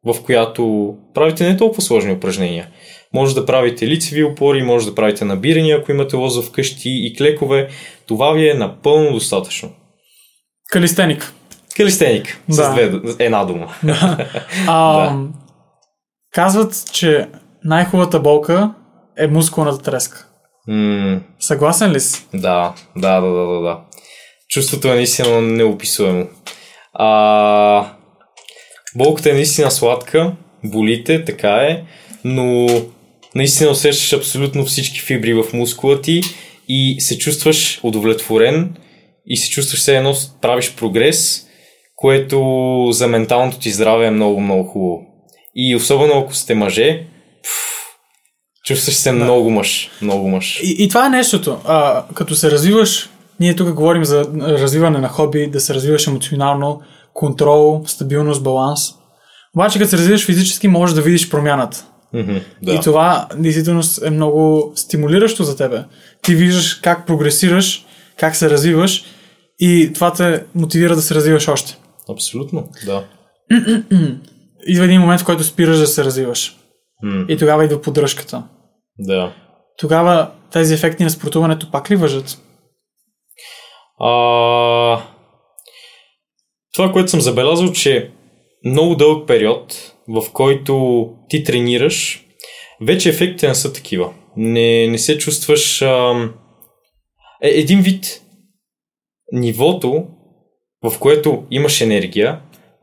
в 0.05 0.23
която 0.23 0.93
правите 1.13 1.49
не 1.49 1.57
толкова 1.57 1.81
сложни 1.81 2.13
упражнения. 2.13 2.67
Може 3.13 3.35
да 3.35 3.45
правите 3.45 3.87
лицеви 3.87 4.23
опори, 4.23 4.63
може 4.63 4.85
да 4.85 4.95
правите 4.95 5.25
набирания, 5.25 5.77
ако 5.77 5.91
имате 5.91 6.15
лоза 6.15 6.41
вкъщи 6.41 6.89
и 6.89 7.15
клекове. 7.17 7.69
Това 8.07 8.31
ви 8.31 8.49
е 8.49 8.53
напълно 8.53 9.13
достатъчно. 9.13 9.71
Калистеник. 10.69 11.33
Калистеник, 11.79 12.41
Да. 12.49 12.53
с 12.53 12.71
две, 12.71 12.91
една 13.19 13.45
дума. 13.45 13.73
А, 14.67 15.15
Казват, 16.33 16.83
че 16.93 17.27
най-хубавата 17.63 18.19
болка 18.19 18.73
е 19.17 19.27
мускулната 19.27 19.83
треска. 19.83 20.25
М, 20.67 21.21
Съгласен 21.39 21.91
ли 21.91 21.99
си? 21.99 22.25
да, 22.33 22.73
да, 22.97 23.21
да, 23.21 23.27
да, 23.27 23.45
да, 23.47 23.61
да. 23.61 23.77
Чувството 24.49 24.87
е 24.87 24.95
наистина 24.95 25.41
неописуемо. 25.41 26.27
А, 26.93 27.91
болката 28.95 29.29
е 29.29 29.33
наистина 29.33 29.71
сладка, 29.71 30.31
болите, 30.63 31.25
така 31.25 31.55
е, 31.55 31.83
но 32.23 32.67
наистина 33.35 33.69
усещаш 33.69 34.13
абсолютно 34.13 34.65
всички 34.65 34.99
фибри 34.99 35.33
в 35.33 35.43
мускула 35.53 36.01
ти 36.01 36.21
и 36.67 36.95
се 37.01 37.17
чувстваш 37.17 37.79
удовлетворен 37.83 38.75
и 39.25 39.37
се 39.37 39.49
чувстваш 39.49 39.79
все 39.79 39.97
едно 39.97 40.13
правиш 40.41 40.73
прогрес, 40.75 41.45
което 41.99 42.87
за 42.91 43.07
менталното 43.07 43.59
ти 43.59 43.71
здраве 43.71 44.05
е 44.05 44.11
много, 44.11 44.41
много 44.41 44.63
хубаво. 44.63 45.01
И 45.55 45.75
особено 45.75 46.19
ако 46.19 46.35
сте 46.35 46.55
мъже, 46.55 47.03
пф, 47.43 47.51
чувстваш 48.65 48.95
се 48.95 49.11
много 49.11 49.49
мъж, 49.49 49.89
много 50.01 50.29
мъж. 50.29 50.59
И, 50.63 50.83
и 50.83 50.89
това 50.89 51.05
е 51.05 51.09
нещото. 51.09 51.57
А, 51.65 52.03
като 52.13 52.35
се 52.35 52.51
развиваш, 52.51 53.09
ние 53.39 53.55
тук 53.55 53.73
говорим 53.73 54.05
за 54.05 54.23
развиване 54.41 54.99
на 54.99 55.07
хоби, 55.07 55.47
да 55.47 55.59
се 55.59 55.73
развиваш 55.73 56.07
емоционално, 56.07 56.81
контрол, 57.13 57.83
стабилност, 57.85 58.43
баланс. 58.43 58.79
Обаче, 59.55 59.79
като 59.79 59.89
се 59.89 59.97
развиваш 59.97 60.25
физически, 60.25 60.67
можеш 60.67 60.95
да 60.95 61.01
видиш 61.01 61.29
промяната. 61.29 61.85
Мгм, 62.13 62.37
Да. 62.61 62.73
И 62.73 62.79
това 62.79 63.27
действително 63.35 63.81
е 64.05 64.09
много 64.09 64.71
стимулиращо 64.75 65.43
за 65.43 65.57
тебе. 65.57 65.83
Ти 66.21 66.35
виждаш 66.35 66.73
как 66.73 67.07
прогресираш, 67.07 67.85
как 68.19 68.35
се 68.35 68.49
развиваш 68.49 69.05
и 69.59 69.91
това 69.93 70.13
те 70.13 70.43
мотивира 70.55 70.95
да 70.95 71.01
се 71.01 71.15
развиваш 71.15 71.47
още. 71.47 71.77
Абсолютно, 72.09 72.69
да. 72.85 73.03
Идва 74.67 74.85
един 74.85 75.01
момент, 75.01 75.21
в 75.21 75.25
който 75.25 75.43
спираш 75.43 75.77
да 75.77 75.87
се 75.87 76.03
развиваш. 76.03 76.55
И 77.29 77.37
тогава 77.37 77.65
идва 77.65 77.81
поддръжката. 77.81 78.43
да. 78.99 79.33
Тогава 79.77 80.31
тези 80.51 80.73
ефекти 80.73 81.03
на 81.03 81.09
спортуването 81.09 81.71
пак 81.71 81.91
ли 81.91 81.95
въжат? 81.95 82.37
А, 83.99 84.09
това, 86.73 86.91
което 86.91 87.09
съм 87.09 87.21
забелязал, 87.21 87.71
че 87.71 88.11
много 88.65 88.95
дълъг 88.95 89.27
период, 89.27 89.93
в 90.07 90.31
който 90.33 91.05
ти 91.29 91.43
тренираш, 91.43 92.25
вече 92.81 93.09
ефектите 93.09 93.47
не 93.47 93.55
са 93.55 93.73
такива. 93.73 94.13
Не, 94.37 94.87
не 94.87 94.97
се 94.97 95.17
чувстваш... 95.17 95.81
Ам, 95.81 96.33
е, 97.43 97.49
един 97.49 97.81
вид 97.81 98.21
нивото, 99.31 100.07
в 100.83 100.99
което 100.99 101.43
имаш 101.51 101.81
енергия, 101.81 102.39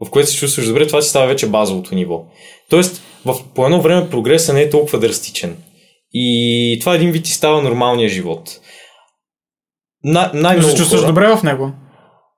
в 0.07 0.11
което 0.11 0.31
се 0.31 0.37
чувстваш 0.37 0.67
добре, 0.67 0.87
това 0.87 1.03
си 1.03 1.09
става 1.09 1.27
вече 1.27 1.49
базовото 1.49 1.95
ниво. 1.95 2.25
Тоест, 2.71 3.03
в, 3.25 3.37
по 3.55 3.65
едно 3.65 3.81
време 3.81 4.11
прогреса 4.11 4.53
не 4.53 4.63
е 4.63 4.71
толкова 4.71 4.99
драстичен. 4.99 5.57
И 6.13 6.77
това 6.81 6.95
един 6.95 7.11
вид 7.13 7.25
ти 7.25 7.31
става 7.33 7.63
нормалния 7.63 8.09
живот. 8.09 8.51
На, 10.05 10.31
Но 10.35 10.41
най-много 10.41 10.71
се 10.71 10.77
чувстваш 10.77 11.01
хора- 11.01 11.09
добре 11.09 11.37
в 11.37 11.43
него. 11.43 11.73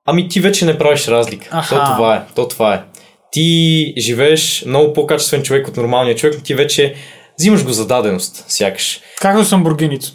Ами 0.05 0.29
ти 0.29 0.39
вече 0.41 0.65
не 0.65 0.77
правиш 0.77 1.07
разлика. 1.07 1.47
Аха. 1.51 1.75
То 1.75 1.85
това 1.85 2.15
е. 2.15 2.21
То 2.35 2.47
това 2.47 2.73
е. 2.73 2.83
Ти 3.31 3.93
живееш 3.97 4.63
много 4.65 4.93
по-качествен 4.93 5.43
човек 5.43 5.67
от 5.67 5.77
нормалния 5.77 6.15
човек, 6.15 6.35
но 6.37 6.43
ти 6.43 6.55
вече 6.55 6.95
взимаш 7.39 7.65
го 7.65 7.71
за 7.71 7.87
даденост, 7.87 8.45
сякаш. 8.47 8.99
Както 9.21 9.45
с 9.45 9.51
Lamborghini. 9.51 10.13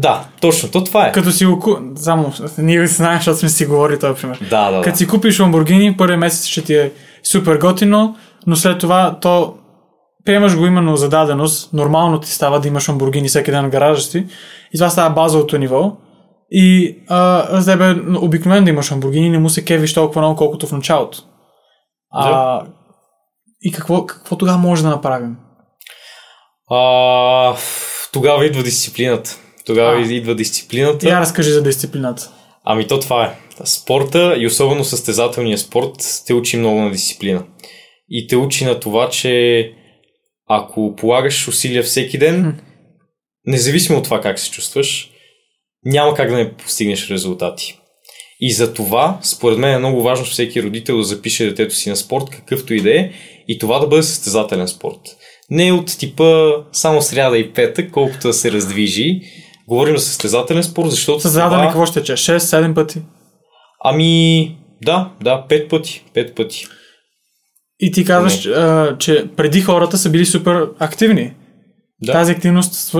Да, 0.00 0.24
точно, 0.40 0.70
то 0.70 0.84
това 0.84 1.06
е. 1.06 1.12
Като 1.12 1.30
си 1.30 1.46
го 1.46 1.58
ку... 1.58 1.70
Само, 1.96 2.32
ние 2.58 2.86
знаем, 2.86 3.18
защото 3.18 3.38
сме 3.38 3.48
си 3.48 3.66
говорили 3.66 3.98
този 3.98 4.20
пример. 4.20 4.38
Да, 4.50 4.70
да, 4.70 4.80
Като 4.80 4.94
да. 4.94 4.96
си 4.96 5.06
купиш 5.06 5.38
Lamborghini, 5.38 5.96
първият 5.96 6.20
месец 6.20 6.46
ще 6.46 6.64
ти 6.64 6.74
е 6.74 6.92
супер 7.24 7.58
готино, 7.58 8.16
но 8.46 8.56
след 8.56 8.78
това 8.78 9.18
то 9.20 9.54
приемаш 10.24 10.56
го 10.56 10.66
именно 10.66 10.96
за 10.96 11.08
даденост, 11.08 11.72
нормално 11.72 12.20
ти 12.20 12.30
става 12.30 12.60
да 12.60 12.68
имаш 12.68 12.86
Lamborghini 12.86 13.28
всеки 13.28 13.50
ден 13.50 13.66
в 13.66 13.70
гаража 13.70 14.02
си 14.02 14.26
и 14.74 14.78
това 14.78 14.90
става 14.90 15.14
базовото 15.14 15.58
ниво. 15.58 15.96
И 16.50 16.96
а, 17.08 17.46
за 17.60 17.72
тебе 17.72 18.00
обикновено 18.18 18.64
да 18.64 18.70
имаш 18.70 18.90
Lamborghini, 18.90 19.30
не 19.30 19.38
му 19.38 19.48
се 19.48 19.64
кевиш 19.64 19.94
толкова 19.94 20.20
много, 20.20 20.36
колкото 20.36 20.66
в 20.66 20.72
началото. 20.72 21.18
А, 22.10 22.62
и 23.62 23.72
какво, 23.72 24.06
какво 24.06 24.36
тогава 24.36 24.58
може 24.58 24.82
да 24.82 24.88
направим? 24.88 25.36
А, 26.70 27.54
тогава 28.12 28.46
идва 28.46 28.62
дисциплината. 28.62 29.38
Тогава 29.66 30.00
А. 30.00 30.12
идва 30.12 30.34
дисциплината. 30.34 31.08
Я 31.08 31.20
разкажи 31.20 31.50
за 31.50 31.62
дисциплината. 31.62 32.30
Ами 32.64 32.86
то 32.86 33.00
това 33.00 33.24
е. 33.24 33.38
Спорта 33.64 34.36
и 34.38 34.46
особено 34.46 34.84
състезателния 34.84 35.58
спорт 35.58 36.22
те 36.26 36.34
учи 36.34 36.56
много 36.56 36.80
на 36.80 36.90
дисциплина. 36.90 37.44
И 38.10 38.26
те 38.26 38.36
учи 38.36 38.64
на 38.64 38.80
това, 38.80 39.08
че 39.08 39.72
ако 40.48 40.94
полагаш 40.96 41.48
усилия 41.48 41.82
всеки 41.82 42.18
ден, 42.18 42.60
независимо 43.46 43.98
от 43.98 44.04
това 44.04 44.20
как 44.20 44.38
се 44.38 44.50
чувстваш, 44.50 45.10
няма 45.84 46.14
как 46.14 46.30
да 46.30 46.36
не 46.36 46.52
постигнеш 46.52 47.10
резултати. 47.10 47.78
И 48.40 48.52
за 48.52 48.74
това, 48.74 49.18
според 49.22 49.58
мен 49.58 49.74
е 49.74 49.78
много 49.78 50.02
важно 50.02 50.24
всеки 50.24 50.62
родител 50.62 50.96
да 50.96 51.02
запише 51.02 51.46
детето 51.46 51.74
си 51.74 51.90
на 51.90 51.96
спорт, 51.96 52.30
какъвто 52.30 52.74
и 52.74 52.80
да 52.80 53.00
е, 53.00 53.10
и 53.48 53.58
това 53.58 53.78
да 53.78 53.86
бъде 53.86 54.02
състезателен 54.02 54.68
спорт. 54.68 55.00
Не 55.50 55.72
от 55.72 55.98
типа 55.98 56.50
само 56.72 57.02
сряда 57.02 57.38
и 57.38 57.52
петък, 57.52 57.90
колкото 57.90 58.26
да 58.26 58.34
се 58.34 58.52
раздвижи. 58.52 59.20
Говорим 59.68 59.96
за 59.98 60.04
състезателен 60.04 60.62
спорт, 60.62 60.90
защото 60.90 61.20
Създадане 61.20 61.62
това... 61.62 61.66
какво 61.66 61.86
ще 61.86 62.02
че? 62.02 62.12
6-7 62.12 62.74
пъти? 62.74 63.02
Ами, 63.84 64.58
да, 64.82 65.10
да, 65.22 65.46
пет 65.48 65.70
пъти, 65.70 66.04
пет 66.14 66.34
пъти. 66.34 66.66
И 67.80 67.92
ти 67.92 68.04
казваш, 68.04 68.46
а, 68.46 68.96
че 68.98 69.30
преди 69.36 69.60
хората 69.60 69.98
са 69.98 70.10
били 70.10 70.26
супер 70.26 70.68
активни. 70.78 71.34
Да. 72.02 72.12
Тази 72.12 72.32
активност 72.32 72.96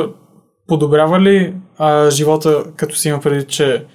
подобрява 0.66 1.20
ли 1.20 1.54
а, 1.78 2.11
живота, 2.11 2.64
като 2.76 2.96
си 2.96 3.08
има 3.08 3.20
преди, 3.20 3.46
че 3.46 3.87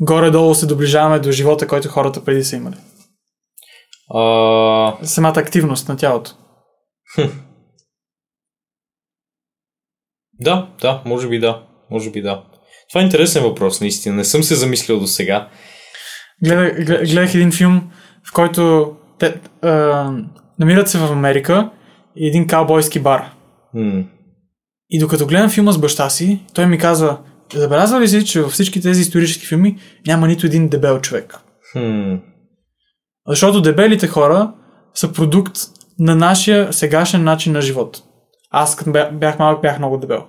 горе-долу 0.00 0.54
се 0.54 0.66
доближаваме 0.66 1.18
до 1.18 1.32
живота, 1.32 1.66
който 1.66 1.88
хората 1.88 2.24
преди 2.24 2.44
са 2.44 2.56
имали? 2.56 2.76
А, 4.14 4.96
Самата 5.02 5.34
активност 5.36 5.88
на 5.88 5.96
тялото. 5.96 6.30
да, 10.40 10.68
да, 10.80 11.02
може 11.04 11.28
би 11.28 11.38
да, 11.38 11.62
може 11.90 12.10
би 12.10 12.22
да. 12.22 12.42
Това 12.88 13.00
е 13.00 13.04
интересен 13.04 13.42
въпрос, 13.42 13.80
наистина. 13.80 14.16
Не 14.16 14.24
съм 14.24 14.42
се 14.42 14.54
замислил 14.54 15.00
до 15.00 15.06
сега. 15.06 15.48
Гледах, 16.44 16.84
гледах 16.84 17.34
един 17.34 17.52
филм, 17.52 17.90
в 18.30 18.32
който 18.32 18.92
те, 19.18 19.34
а, 19.62 19.70
намират 20.58 20.88
се 20.88 20.98
в 20.98 21.12
Америка 21.12 21.70
и 22.16 22.28
един 22.28 22.46
каубойски 22.46 23.00
бар. 23.00 23.30
М. 23.74 24.04
И 24.90 24.98
докато 24.98 25.26
гледам 25.26 25.50
филма 25.50 25.72
с 25.72 25.78
баща 25.78 26.10
си, 26.10 26.40
той 26.54 26.66
ми 26.66 26.78
казва, 26.78 27.18
забелязва 27.54 28.00
ли 28.00 28.08
си, 28.08 28.24
че 28.24 28.42
във 28.42 28.52
всички 28.52 28.80
тези 28.80 29.00
исторически 29.00 29.46
филми 29.46 29.78
няма 30.06 30.28
нито 30.28 30.46
един 30.46 30.68
дебел 30.68 31.00
човек? 31.00 31.38
Хм. 31.72 32.14
Защото 33.28 33.60
дебелите 33.60 34.06
хора 34.06 34.52
са 34.94 35.12
продукт 35.12 35.58
на 35.98 36.16
нашия 36.16 36.72
сегашен 36.72 37.24
начин 37.24 37.52
на 37.52 37.60
живот. 37.60 38.02
Аз 38.50 38.76
като 38.76 38.90
бя- 38.90 39.18
бях 39.18 39.38
малък, 39.38 39.62
бях 39.62 39.78
много 39.78 39.98
дебел. 39.98 40.24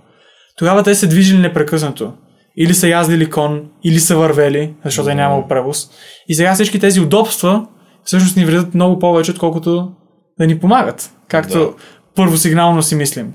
Тогава 0.62 0.84
те 0.84 0.96
се 0.96 1.08
движили 1.08 1.39
непрекъснато. 1.39 2.13
Или 2.58 2.74
са 2.74 2.88
яздили 2.88 3.30
кон, 3.30 3.70
или 3.84 4.00
са 4.00 4.15
вървели, 4.15 4.74
защото 4.86 5.10
е 5.10 5.15
нямало 5.15 5.48
превоз. 5.48 5.89
И 6.27 6.36
сега 6.36 6.53
всички 6.53 6.80
тези 6.80 7.00
удобства 7.00 7.68
всъщност 8.03 8.38
ни 8.38 8.46
вредят 8.46 8.74
много 8.74 9.00
повече, 9.00 9.32
отколкото 9.32 9.91
да 10.39 10.48
ни 10.48 10.60
помагат. 10.60 11.12
Както 11.27 11.60
Да. 11.60 11.74
първосигнално 12.15 12.84
си 12.84 12.96
мислим. 12.96 13.34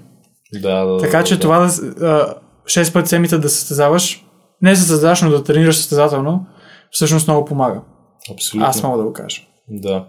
Да, 0.54 0.84
да. 0.84 0.98
Така 0.98 1.24
че 1.24 1.34
да. 1.34 1.40
това 1.40 1.58
да, 1.58 1.64
а, 2.06 2.34
6 2.66 2.92
пъти 2.92 3.08
седмица 3.08 3.38
да 3.38 3.48
състезаваш, 3.48 4.24
не 4.62 4.70
да 4.70 4.76
състезаваш, 4.76 5.22
но 5.22 5.30
да 5.30 5.44
тренираш 5.44 5.76
състезателно, 5.76 6.46
всъщност 6.90 7.28
много 7.28 7.44
помага. 7.44 7.80
Абсолютно. 8.32 8.68
Аз 8.68 8.82
мога 8.82 8.98
да 8.98 9.04
го 9.04 9.12
кажа. 9.12 9.42
Да. 9.68 10.04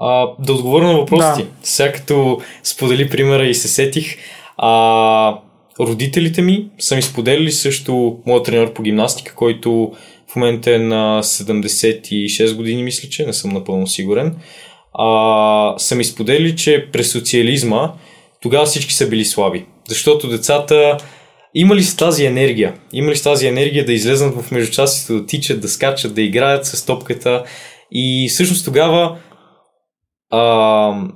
А, 0.00 0.26
да 0.38 0.52
отговоря 0.52 0.86
на 0.86 0.98
въпросите. 0.98 1.42
Да. 1.42 1.48
Сега 1.62 1.92
като 1.92 2.40
сподели 2.62 3.10
примера 3.10 3.46
и 3.46 3.54
се 3.54 3.68
сетих, 3.68 4.16
а, 4.56 5.38
родителите 5.80 6.42
ми 6.42 6.68
са 6.78 6.96
ми 6.96 7.02
споделили 7.02 7.52
също 7.52 8.18
моят 8.26 8.44
тренер 8.44 8.72
по 8.72 8.82
гимнастика, 8.82 9.34
който 9.34 9.92
в 10.32 10.36
момента 10.36 10.74
е 10.74 10.78
на 10.78 11.22
76 11.22 12.56
години, 12.56 12.82
мисля, 12.82 13.08
че 13.08 13.26
не 13.26 13.32
съм 13.32 13.50
напълно 13.50 13.86
сигурен. 13.86 14.36
А, 14.92 15.74
са 15.78 15.94
ми 15.94 16.04
споделили, 16.04 16.56
че 16.56 16.88
през 16.92 17.12
социализма 17.12 17.92
тогава 18.42 18.66
всички 18.66 18.94
са 18.94 19.08
били 19.08 19.24
слаби. 19.24 19.66
Защото 19.88 20.28
децата 20.28 20.96
имали 21.54 21.82
с 21.82 21.96
тази 21.96 22.24
енергия, 22.24 22.74
имали 22.92 23.16
с 23.16 23.22
тази 23.22 23.46
енергия 23.46 23.84
да 23.84 23.92
излезнат 23.92 24.42
в 24.42 24.50
междучасите, 24.50 25.12
да 25.12 25.26
тичат, 25.26 25.60
да 25.60 25.68
скачат, 25.68 26.14
да 26.14 26.22
играят 26.22 26.66
с 26.66 26.86
топката. 26.86 27.44
И 27.92 28.28
всъщност 28.30 28.64
тогава 28.64 29.16
а, 30.30 31.08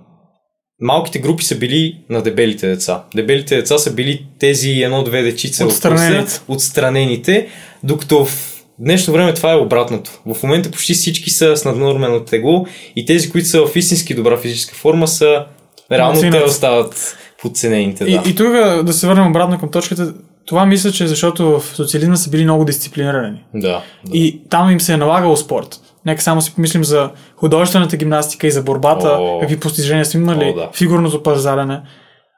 малките 0.81 1.19
групи 1.19 1.45
са 1.45 1.59
били 1.59 1.99
на 2.11 2.23
дебелите 2.23 2.69
деца. 2.69 3.05
Дебелите 3.15 3.57
деца 3.57 3.79
са 3.79 3.95
били 3.95 4.27
тези 4.39 4.71
едно-две 4.71 5.23
дечица 5.23 5.65
от 5.65 5.73
Отстранените. 5.73 6.41
отстранените, 6.49 7.49
докато 7.83 8.25
в 8.25 8.55
днешно 8.79 9.13
време 9.13 9.35
това 9.35 9.53
е 9.53 9.57
обратното. 9.57 10.11
В 10.27 10.43
момента 10.43 10.71
почти 10.71 10.95
всички 10.95 11.31
са 11.31 11.57
с 11.57 11.65
наднормено 11.65 12.25
тегло 12.25 12.67
и 12.97 13.07
тези, 13.07 13.31
които 13.31 13.49
са 13.49 13.67
в 13.67 13.77
истински 13.77 14.15
добра 14.15 14.37
физическа 14.37 14.75
форма, 14.75 15.09
са 15.09 15.45
реално 15.93 16.31
те 16.31 16.45
остават 16.45 17.17
подценените. 17.43 18.05
Да. 18.05 18.11
И, 18.11 18.31
и 18.31 18.35
тук 18.35 18.53
да 18.83 18.93
се 18.93 19.07
върнем 19.07 19.31
обратно 19.31 19.59
към 19.59 19.71
точката, 19.71 20.15
това 20.47 20.67
мисля, 20.67 20.93
че 20.93 21.05
е 21.05 21.07
защото 21.07 21.61
в 21.61 21.65
социализма 21.75 22.17
са 22.17 22.31
били 22.31 22.45
много 22.45 22.65
дисциплинирани. 22.65 23.45
да, 23.55 23.69
да. 23.69 23.83
И 24.13 24.41
там 24.51 24.71
им 24.71 24.81
се 24.81 24.93
е 24.93 24.97
налагал 24.97 25.37
спорт. 25.37 25.81
Нека 26.07 26.23
само 26.23 26.41
си 26.41 26.55
помислим 26.55 26.85
за 26.85 27.11
художествената 27.37 27.97
гимнастика 27.97 28.47
и 28.47 28.51
за 28.51 28.63
борбата, 28.63 29.09
О. 29.21 29.41
какви 29.41 29.61
постижения 29.61 30.05
са 30.05 30.19
имали, 30.19 30.45
О, 30.45 30.55
да. 30.55 30.71
фигурното 30.75 31.23
пазарене. 31.23 31.83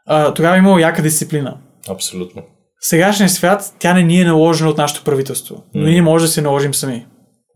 А, 0.06 0.34
тогава 0.34 0.56
е 0.56 0.58
имало 0.58 0.78
яка 0.78 1.02
дисциплина. 1.02 1.56
Абсолютно. 1.88 2.42
В 2.80 2.86
сегашния 2.86 3.28
свят 3.28 3.74
тя 3.78 3.94
не 3.94 4.02
ни 4.02 4.20
е 4.20 4.24
наложена 4.24 4.70
от 4.70 4.78
нашето 4.78 5.04
правителство, 5.04 5.62
но 5.74 5.86
ние 5.86 6.02
може 6.02 6.24
да 6.24 6.30
се 6.30 6.42
наложим 6.42 6.74
сами. 6.74 7.06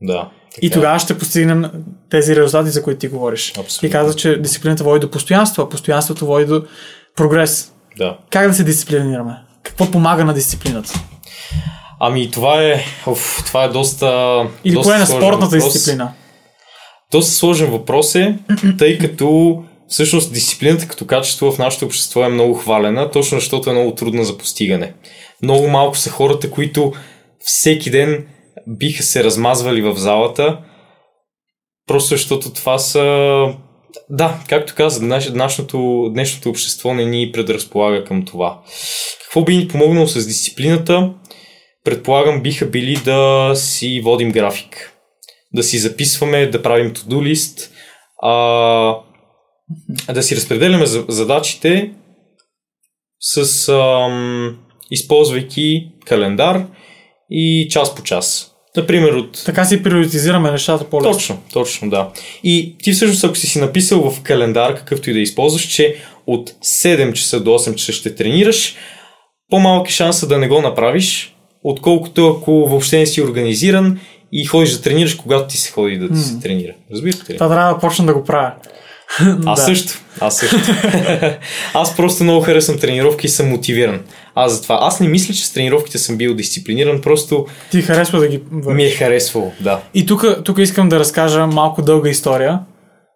Да. 0.02 0.28
И 0.62 0.70
така 0.70 0.78
е. 0.78 0.80
тогава 0.80 0.98
ще 0.98 1.18
постигнем 1.18 1.70
тези 2.10 2.36
резултати, 2.36 2.70
за 2.70 2.82
които 2.82 2.98
ти 2.98 3.08
говориш. 3.08 3.52
Абсолютно. 3.58 3.88
И 3.88 3.92
каза, 3.92 4.16
че 4.16 4.36
дисциплината 4.36 4.84
води 4.84 5.00
до 5.00 5.10
постоянство, 5.10 5.62
а 5.62 5.68
постоянството 5.68 6.26
води 6.26 6.46
до 6.46 6.64
прогрес. 7.16 7.72
Да. 7.98 8.18
Как 8.30 8.48
да 8.48 8.54
се 8.54 8.64
дисциплинираме? 8.64 9.36
Какво 9.62 9.90
помага 9.90 10.24
на 10.24 10.34
дисциплината? 10.34 10.92
Ами 12.00 12.30
това 12.30 12.62
е, 12.62 12.84
оф, 13.06 13.42
това 13.46 13.64
е 13.64 13.68
доста. 13.68 14.40
Или 14.64 14.74
доста 14.74 14.88
кое 14.88 14.96
е 14.96 15.00
на 15.00 15.06
спортната 15.06 15.56
въпрос. 15.56 15.72
дисциплина? 15.72 16.12
Доста 17.12 17.32
сложен 17.32 17.70
въпрос 17.70 18.14
е, 18.14 18.38
тъй 18.78 18.98
като 18.98 19.58
всъщност 19.88 20.32
дисциплината 20.32 20.88
като 20.88 21.06
качество 21.06 21.52
в 21.52 21.58
нашето 21.58 21.84
общество 21.84 22.24
е 22.24 22.28
много 22.28 22.54
хвалена, 22.54 23.10
точно 23.10 23.38
защото 23.38 23.70
е 23.70 23.72
много 23.72 23.94
трудна 23.94 24.24
за 24.24 24.38
постигане. 24.38 24.94
Много 25.42 25.68
малко 25.68 25.96
са 25.96 26.10
хората, 26.10 26.50
които 26.50 26.92
всеки 27.38 27.90
ден 27.90 28.26
биха 28.66 29.02
се 29.02 29.24
размазвали 29.24 29.82
в 29.82 29.96
залата, 29.96 30.58
просто 31.86 32.08
защото 32.08 32.52
това 32.52 32.78
са... 32.78 33.46
Да, 34.10 34.38
както 34.48 34.74
каза, 34.76 35.00
днеш- 35.00 35.30
днешното, 35.30 36.10
днешното 36.14 36.50
общество 36.50 36.94
не 36.94 37.04
ни 37.04 37.32
предразполага 37.32 38.04
към 38.04 38.24
това. 38.24 38.60
Какво 39.24 39.44
би 39.44 39.56
ни 39.56 39.68
помогнало 39.68 40.06
с 40.06 40.26
дисциплината? 40.26 41.10
Предполагам, 41.84 42.42
биха 42.42 42.66
били 42.66 42.96
да 43.04 43.52
си 43.54 44.00
водим 44.04 44.32
график 44.32 44.94
да 45.54 45.62
си 45.62 45.78
записваме, 45.78 46.46
да 46.46 46.62
правим 46.62 46.90
to-do 46.94 47.22
лист, 47.22 47.70
да 50.14 50.22
си 50.22 50.36
разпределяме 50.36 50.86
за- 50.86 51.04
задачите 51.08 51.90
с 53.20 53.68
ам, 53.68 54.58
използвайки 54.90 55.88
календар 56.06 56.66
и 57.30 57.68
час 57.70 57.94
по 57.94 58.02
час. 58.02 58.50
Например, 58.76 59.12
от 59.12 59.42
Така 59.44 59.64
си 59.64 59.82
приоритизираме 59.82 60.50
нещата 60.50 60.84
по-лесно. 60.84 61.12
Точно, 61.12 61.42
точно, 61.52 61.90
да. 61.90 62.10
И 62.44 62.76
ти 62.82 62.92
всъщност, 62.92 63.24
ако 63.24 63.36
си 63.36 63.46
си 63.46 63.58
написал 63.58 64.10
в 64.10 64.22
календар, 64.22 64.74
какъвто 64.74 65.10
и 65.10 65.12
да 65.12 65.20
използваш, 65.20 65.62
че 65.62 65.96
от 66.26 66.50
7 66.50 67.12
часа 67.12 67.40
до 67.40 67.50
8 67.50 67.74
часа 67.74 67.92
ще 67.92 68.14
тренираш, 68.14 68.76
по-малък 69.50 69.88
е 69.88 69.92
шанса 69.92 70.26
да 70.26 70.38
не 70.38 70.48
го 70.48 70.60
направиш, 70.60 71.33
отколкото 71.64 72.28
ако 72.28 72.68
въобще 72.68 72.98
не 72.98 73.06
си 73.06 73.22
организиран 73.22 73.98
и 74.32 74.44
ходиш 74.44 74.72
да 74.72 74.82
тренираш, 74.82 75.14
когато 75.14 75.46
ти 75.48 75.56
се 75.56 75.70
ходи 75.70 75.98
да 75.98 76.08
ти 76.08 76.20
се 76.20 76.40
тренира. 76.40 76.72
Разбирате 76.92 77.32
ли? 77.32 77.36
Това 77.36 77.48
трябва 77.48 77.74
да 77.74 77.80
почна 77.80 78.06
да 78.06 78.14
го 78.14 78.24
правя. 78.24 78.52
Аз 79.20 79.38
Да. 79.44 79.56
също. 79.56 79.92
Аз 80.20 80.36
също. 80.36 80.56
аз 81.74 81.96
просто 81.96 82.24
много 82.24 82.44
харесвам 82.44 82.78
тренировки 82.78 83.26
и 83.26 83.30
съм 83.30 83.48
мотивиран. 83.48 84.00
Аз 84.34 84.52
затова. 84.52 84.78
Аз 84.80 85.00
не 85.00 85.08
мисля, 85.08 85.34
че 85.34 85.46
с 85.46 85.52
тренировките 85.52 85.98
съм 85.98 86.16
бил 86.16 86.34
дисциплиниран, 86.34 87.00
просто 87.00 87.46
Ти 87.70 87.82
харесва 87.82 88.18
да 88.18 88.28
ги 88.28 88.42
ми 88.50 88.84
е 88.84 88.90
харесвало. 88.90 89.52
Да. 89.60 89.80
И 89.94 90.06
тук, 90.06 90.58
искам 90.58 90.88
да 90.88 90.98
разкажа 90.98 91.46
малко 91.46 91.82
дълга 91.82 92.10
история. 92.10 92.60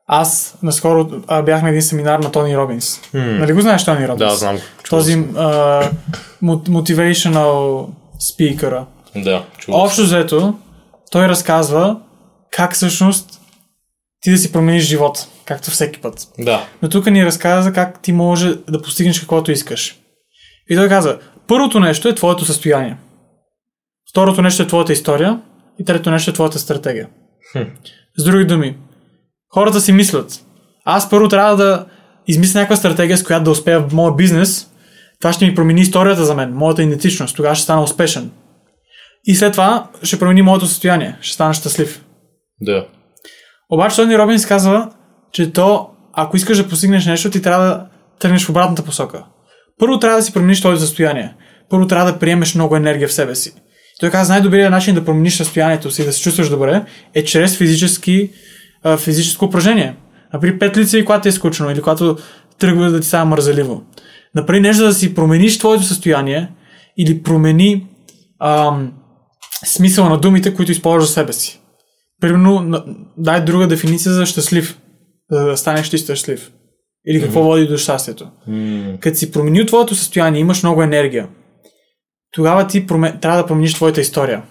Аз 0.06 0.58
наскоро 0.62 1.08
а, 1.26 1.42
бях 1.42 1.62
на 1.62 1.68
един 1.68 1.82
семинар 1.82 2.18
на 2.18 2.32
Тони 2.32 2.56
Робинс. 2.56 3.00
Нали 3.14 3.52
го 3.52 3.60
знаеш 3.60 3.84
Тони 3.84 4.08
Робинс? 4.08 4.30
Да, 4.30 4.36
знам. 4.36 4.58
Този 4.90 5.24
а, 5.36 5.90
motivational 6.42 7.86
speaker. 8.20 8.84
Да, 9.16 9.44
чувал 9.58 9.80
Общо 9.80 10.02
взето, 10.02 10.54
той 11.10 11.28
разказва 11.28 12.00
как 12.50 12.74
всъщност 12.74 13.40
ти 14.20 14.30
да 14.30 14.38
си 14.38 14.52
промениш 14.52 14.84
живота, 14.84 15.26
както 15.44 15.70
всеки 15.70 16.00
път. 16.00 16.28
Да. 16.38 16.66
Но 16.82 16.88
тук 16.88 17.06
ни 17.06 17.26
разказа 17.26 17.72
как 17.72 18.02
ти 18.02 18.12
може 18.12 18.54
да 18.68 18.82
постигнеш 18.82 19.20
каквото 19.20 19.52
искаш. 19.52 19.98
И 20.70 20.76
той 20.76 20.88
каза, 20.88 21.18
първото 21.46 21.80
нещо 21.80 22.08
е 22.08 22.14
твоето 22.14 22.44
състояние. 22.44 22.96
Второто 24.10 24.42
нещо 24.42 24.62
е 24.62 24.66
твоята 24.66 24.92
история. 24.92 25.40
И 25.80 25.84
трето 25.84 26.10
нещо 26.10 26.30
е 26.30 26.34
твоята 26.34 26.58
стратегия. 26.58 27.08
Хм. 27.52 27.62
С 28.16 28.24
други 28.24 28.44
думи, 28.44 28.76
хората 29.54 29.80
си 29.80 29.92
мислят, 29.92 30.44
аз 30.84 31.10
първо 31.10 31.28
трябва 31.28 31.56
да 31.56 31.86
измисля 32.26 32.60
някаква 32.60 32.76
стратегия, 32.76 33.18
с 33.18 33.24
която 33.24 33.44
да 33.44 33.50
успея 33.50 33.80
в 33.80 33.92
моя 33.92 34.14
бизнес. 34.14 34.70
Това 35.20 35.32
ще 35.32 35.46
ми 35.46 35.54
промени 35.54 35.80
историята 35.80 36.24
за 36.24 36.34
мен, 36.34 36.54
моята 36.54 36.82
идентичност. 36.82 37.36
Тогава 37.36 37.54
ще 37.54 37.64
стана 37.64 37.82
успешен. 37.82 38.30
И 39.24 39.34
след 39.34 39.52
това 39.52 39.88
ще 40.02 40.18
промени 40.18 40.42
моето 40.42 40.66
състояние. 40.66 41.16
Ще 41.20 41.34
стана 41.34 41.54
щастлив. 41.54 42.04
Да. 42.60 42.86
Обаче 43.70 43.96
Тони 43.96 44.18
Робинс 44.18 44.46
казва, 44.46 44.90
че 45.32 45.52
то, 45.52 45.90
ако 46.12 46.36
искаш 46.36 46.58
да 46.58 46.68
постигнеш 46.68 47.06
нещо, 47.06 47.30
ти 47.30 47.42
трябва 47.42 47.64
да 47.64 47.86
тръгнеш 48.18 48.44
в 48.44 48.50
обратната 48.50 48.84
посока. 48.84 49.24
Първо 49.78 49.98
трябва 49.98 50.18
да 50.18 50.22
си 50.22 50.32
промениш 50.32 50.60
твоето 50.60 50.80
състояние. 50.80 51.34
Първо 51.70 51.86
трябва 51.86 52.12
да 52.12 52.18
приемеш 52.18 52.54
много 52.54 52.76
енергия 52.76 53.08
в 53.08 53.12
себе 53.12 53.34
си. 53.34 53.54
Той 54.00 54.10
каза, 54.10 54.32
най-добрият 54.32 54.70
начин 54.70 54.94
да 54.94 55.04
промениш 55.04 55.36
състоянието 55.36 55.90
си, 55.90 56.04
да 56.04 56.12
се 56.12 56.22
чувстваш 56.22 56.48
добре, 56.48 56.84
е 57.14 57.24
чрез 57.24 57.56
физически, 57.56 58.30
а, 58.82 58.96
физическо 58.96 59.44
упражнение. 59.44 59.96
Например, 60.34 60.58
петлица 60.58 60.98
и 60.98 61.04
когато 61.04 61.22
ти 61.22 61.28
е 61.28 61.32
скучно, 61.32 61.70
или 61.70 61.80
когато 61.80 62.16
тръгва 62.58 62.90
да 62.90 63.00
ти 63.00 63.06
става 63.06 63.24
мързаливо. 63.24 63.82
Направи 64.34 64.60
нещо 64.60 64.84
да 64.84 64.92
си 64.92 65.14
промениш 65.14 65.58
твоето 65.58 65.84
състояние, 65.84 66.52
или 66.98 67.22
промени 67.22 67.86
ам, 68.42 68.92
смисъла 69.66 70.08
на 70.08 70.18
думите, 70.18 70.54
които 70.54 70.72
използваш 70.72 71.04
за 71.04 71.12
себе 71.12 71.32
си. 71.32 71.60
Примерно, 72.20 72.82
дай 73.18 73.44
друга 73.44 73.66
дефиниция 73.66 74.12
за 74.12 74.26
щастлив, 74.26 74.78
за 75.30 75.44
да 75.44 75.56
станеш 75.56 75.90
ти 75.90 75.98
щастлив. 75.98 76.50
Или 77.08 77.22
какво 77.22 77.42
води 77.42 77.66
до 77.66 77.76
щастието. 77.76 78.30
М, 78.46 78.98
Като 79.00 79.18
си 79.18 79.30
променил 79.32 79.66
твоето 79.66 79.94
състояние, 79.94 80.40
имаш 80.40 80.62
много 80.62 80.82
енергия, 80.82 81.28
тогава 82.32 82.66
ти 82.66 82.86
проме... 82.86 83.18
трябва 83.20 83.38
да 83.42 83.46
промениш 83.46 83.74
твоята 83.74 84.00
история. 84.00 84.42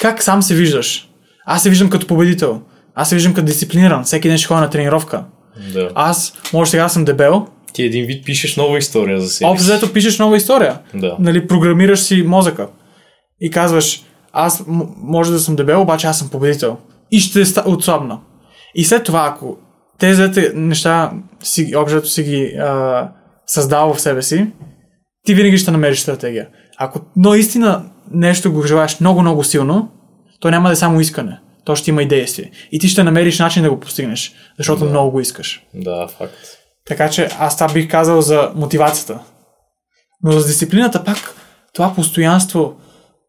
Как 0.00 0.22
сам 0.22 0.42
се 0.42 0.54
виждаш? 0.54 1.08
Аз 1.46 1.62
се 1.62 1.70
виждам 1.70 1.90
като 1.90 2.06
победител. 2.06 2.62
Аз 2.94 3.08
се 3.08 3.14
виждам 3.14 3.34
като 3.34 3.46
дисциплиниран. 3.46 4.04
Всеки 4.04 4.28
ден 4.28 4.38
ще 4.38 4.46
ходя 4.46 4.60
на 4.60 4.70
тренировка. 4.70 5.24
Да. 5.72 5.90
Аз, 5.94 6.34
може 6.52 6.70
сега 6.70 6.88
съм 6.88 7.04
дебел, 7.04 7.46
Ти 7.74 7.82
един 7.82 8.06
вид 8.06 8.24
пишеш 8.24 8.56
нова 8.56 8.78
история 8.78 9.20
за 9.20 9.28
себе 9.28 9.48
общо 9.48 9.64
взето 9.64 9.92
пишеш 9.92 10.18
нова 10.18 10.36
история. 10.36 10.78
Да. 10.94 11.16
Нали, 11.18 11.46
програмираш 11.46 12.00
си 12.00 12.22
мозъка. 12.22 12.68
И 13.40 13.50
казваш, 13.50 14.02
аз 14.32 14.64
може 14.96 15.32
да 15.32 15.38
съм 15.38 15.56
дебел, 15.56 15.82
обаче 15.82 16.06
аз 16.06 16.18
съм 16.18 16.28
победител. 16.28 16.76
И 17.10 17.20
ще 17.20 17.44
отслабна. 17.66 18.20
И 18.74 18.84
след 18.84 19.04
това, 19.04 19.32
ако 19.34 19.56
тези 19.98 20.22
неща 20.54 21.12
си, 21.42 21.72
общо 21.76 22.06
си 22.08 22.22
ги 22.22 22.44
а, 22.60 23.08
създал 23.46 23.94
в 23.94 24.00
себе 24.00 24.22
си, 24.22 24.46
ти 25.26 25.34
винаги 25.34 25.58
ще 25.58 25.70
намериш 25.70 25.98
стратегия. 26.00 26.48
Ако 26.78 27.00
наистина 27.16 27.84
нещо 28.12 28.52
го 28.52 28.62
желаеш 28.62 29.00
много-много 29.00 29.44
силно, 29.44 29.88
то 30.40 30.50
няма 30.50 30.68
да 30.68 30.72
е 30.72 30.76
само 30.76 31.00
искане. 31.00 31.40
То 31.64 31.76
ще 31.76 31.90
има 31.90 32.02
и 32.02 32.08
действие. 32.08 32.50
И 32.72 32.78
ти 32.78 32.88
ще 32.88 33.02
намериш 33.02 33.38
начин 33.38 33.62
да 33.62 33.70
го 33.70 33.80
постигнеш, 33.80 34.32
защото 34.58 34.84
Да. 34.84 34.90
много 34.90 35.10
го 35.10 35.20
искаш. 35.20 35.62
Да, 35.74 36.08
факт. 36.08 36.34
Така 36.88 37.10
че 37.10 37.28
аз 37.38 37.56
това 37.56 37.72
бих 37.72 37.90
казал 37.90 38.20
за 38.20 38.50
мотивацията. 38.54 39.18
Но 40.22 40.32
за 40.32 40.46
дисциплината 40.46 41.04
пак, 41.04 41.16
това 41.74 41.94
постоянство, 41.94 42.74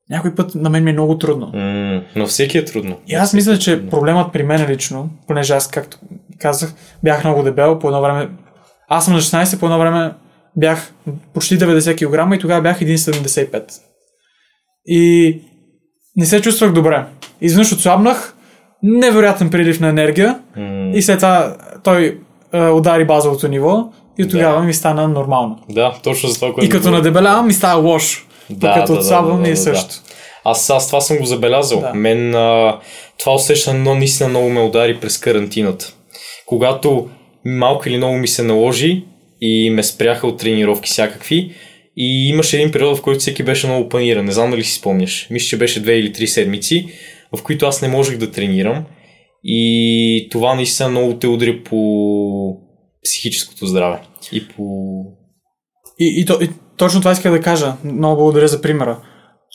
някой 0.09 0.35
път 0.35 0.55
на 0.55 0.69
мен 0.69 0.83
ми 0.83 0.89
е 0.89 0.93
много 0.93 1.17
трудно. 1.17 1.51
М, 1.53 2.01
но 2.15 2.27
всеки 2.27 2.57
е 2.57 2.65
трудно. 2.65 2.99
И 3.07 3.15
аз 3.15 3.33
мисля, 3.33 3.59
че 3.59 3.89
проблемът 3.89 4.33
при 4.33 4.43
мен 4.43 4.69
лично, 4.69 5.09
понеже 5.27 5.53
аз, 5.53 5.67
както 5.67 5.97
казах, 6.39 6.73
бях 7.03 7.23
много 7.23 7.43
дебел 7.43 7.79
по 7.79 7.87
едно 7.87 8.01
време. 8.01 8.29
Аз 8.87 9.05
съм 9.05 9.13
на 9.13 9.21
16, 9.21 9.59
по 9.59 9.65
едно 9.65 9.79
време 9.79 10.13
бях 10.57 10.93
почти 11.33 11.59
90 11.59 11.95
кг 11.95 12.35
и 12.35 12.39
тогава 12.39 12.61
бях 12.61 12.79
1,75. 12.79 13.71
И 14.85 15.41
не 16.15 16.25
се 16.25 16.41
чувствах 16.41 16.73
добре. 16.73 17.05
Изведнъж 17.41 17.73
отслабнах, 17.73 18.35
невероятен 18.83 19.49
прилив 19.49 19.79
на 19.79 19.87
енергия 19.87 20.39
М, 20.57 20.91
и 20.93 21.01
след 21.01 21.19
това 21.19 21.57
той 21.83 22.05
е, 22.05 22.15
удари 22.73 23.05
базовото 23.05 23.47
ниво 23.47 23.89
и 24.17 24.27
тогава 24.27 24.63
ми 24.63 24.73
стана 24.73 25.07
нормално. 25.07 25.59
Да, 25.69 25.95
точно 26.03 26.29
за 26.29 26.35
това, 26.35 26.53
което 26.53 26.65
И 26.65 26.69
като 26.69 26.91
надебелявам 26.91 27.47
ми 27.47 27.53
става 27.53 27.81
лошо. 27.81 28.25
Да, 28.49 28.67
Да, 28.67 28.73
като 28.73 28.93
да, 28.93 28.99
отслабвам 28.99 29.37
да, 29.37 29.43
да, 29.43 29.49
е 29.49 29.53
да, 29.53 29.57
също. 29.57 29.95
Аз, 30.43 30.69
аз 30.69 30.87
това 30.87 31.01
съм 31.01 31.17
го 31.17 31.25
забелязал. 31.25 31.79
Да. 31.79 31.93
Мен 31.93 32.35
а, 32.35 32.79
това 33.19 33.33
усещане 33.33 33.79
но 33.79 33.95
наистина 33.95 34.29
много 34.29 34.49
ме 34.49 34.61
удари 34.61 34.99
през 34.99 35.17
карантината. 35.17 35.93
Когато 36.45 37.07
малко 37.45 37.89
или 37.89 37.97
много 37.97 38.17
ми 38.17 38.27
се 38.27 38.43
наложи 38.43 39.03
и 39.41 39.69
ме 39.69 39.83
спряха 39.83 40.27
от 40.27 40.37
тренировки 40.37 40.89
всякакви 40.89 41.51
и 41.97 42.29
имаше 42.29 42.57
един 42.57 42.71
период, 42.71 42.97
в 42.97 43.01
който 43.01 43.19
всеки 43.19 43.43
беше 43.43 43.67
много 43.67 43.89
паниран. 43.89 44.25
Не 44.25 44.31
знам 44.31 44.51
дали 44.51 44.63
си 44.63 44.73
спомняш. 44.73 45.27
Мисля, 45.29 45.47
че 45.47 45.57
беше 45.57 45.81
две 45.81 45.93
или 45.93 46.13
три 46.13 46.27
седмици, 46.27 46.87
в 47.37 47.43
които 47.43 47.65
аз 47.65 47.81
не 47.81 47.87
можех 47.87 48.17
да 48.17 48.31
тренирам 48.31 48.83
и 49.47 50.27
това 50.31 50.55
наистина 50.55 50.89
много 50.89 51.13
те 51.13 51.27
удари 51.27 51.63
по 51.63 52.57
психическото 53.03 53.65
здраве 53.65 54.01
и 54.31 54.47
по... 54.47 54.63
И, 55.99 56.21
и, 56.21 56.25
то, 56.25 56.37
и 56.41 56.49
точно 56.77 56.99
това 56.99 57.11
исках 57.11 57.31
да 57.31 57.41
кажа. 57.41 57.73
Много 57.83 58.15
благодаря 58.15 58.47
за 58.47 58.61
примера. 58.61 58.97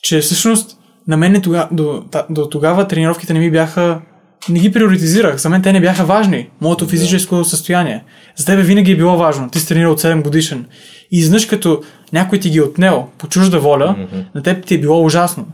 Че 0.02 0.20
всъщност 0.20 0.78
на 1.08 1.16
мен 1.16 1.42
тога, 1.42 1.68
до, 1.72 2.04
до 2.30 2.48
тогава 2.48 2.88
тренировките 2.88 3.32
не 3.32 3.38
ми 3.38 3.50
бяха... 3.50 4.00
Не 4.48 4.60
ги 4.60 4.72
приоритизирах. 4.72 5.36
За 5.36 5.48
мен 5.48 5.62
те 5.62 5.72
не 5.72 5.80
бяха 5.80 6.04
важни. 6.04 6.50
Моето 6.60 6.86
физическо 6.86 7.44
състояние. 7.44 8.04
За 8.36 8.46
тебе 8.46 8.62
винаги 8.62 8.92
е 8.92 8.96
било 8.96 9.16
важно. 9.16 9.50
Ти 9.50 9.60
си 9.60 9.68
тренирал 9.68 9.92
от 9.92 10.00
7 10.00 10.22
годишен. 10.22 10.66
И 11.12 11.18
изведнъж 11.18 11.46
като 11.46 11.82
някой 12.12 12.40
ти 12.40 12.50
ги 12.50 12.58
е 12.58 12.62
отнел 12.62 13.06
по 13.18 13.28
чужда 13.28 13.60
воля, 13.60 13.96
Мгм. 13.98 14.20
на 14.34 14.42
теб 14.42 14.66
ти 14.66 14.74
е 14.74 14.78
било 14.80 15.04
ужасно. 15.04 15.46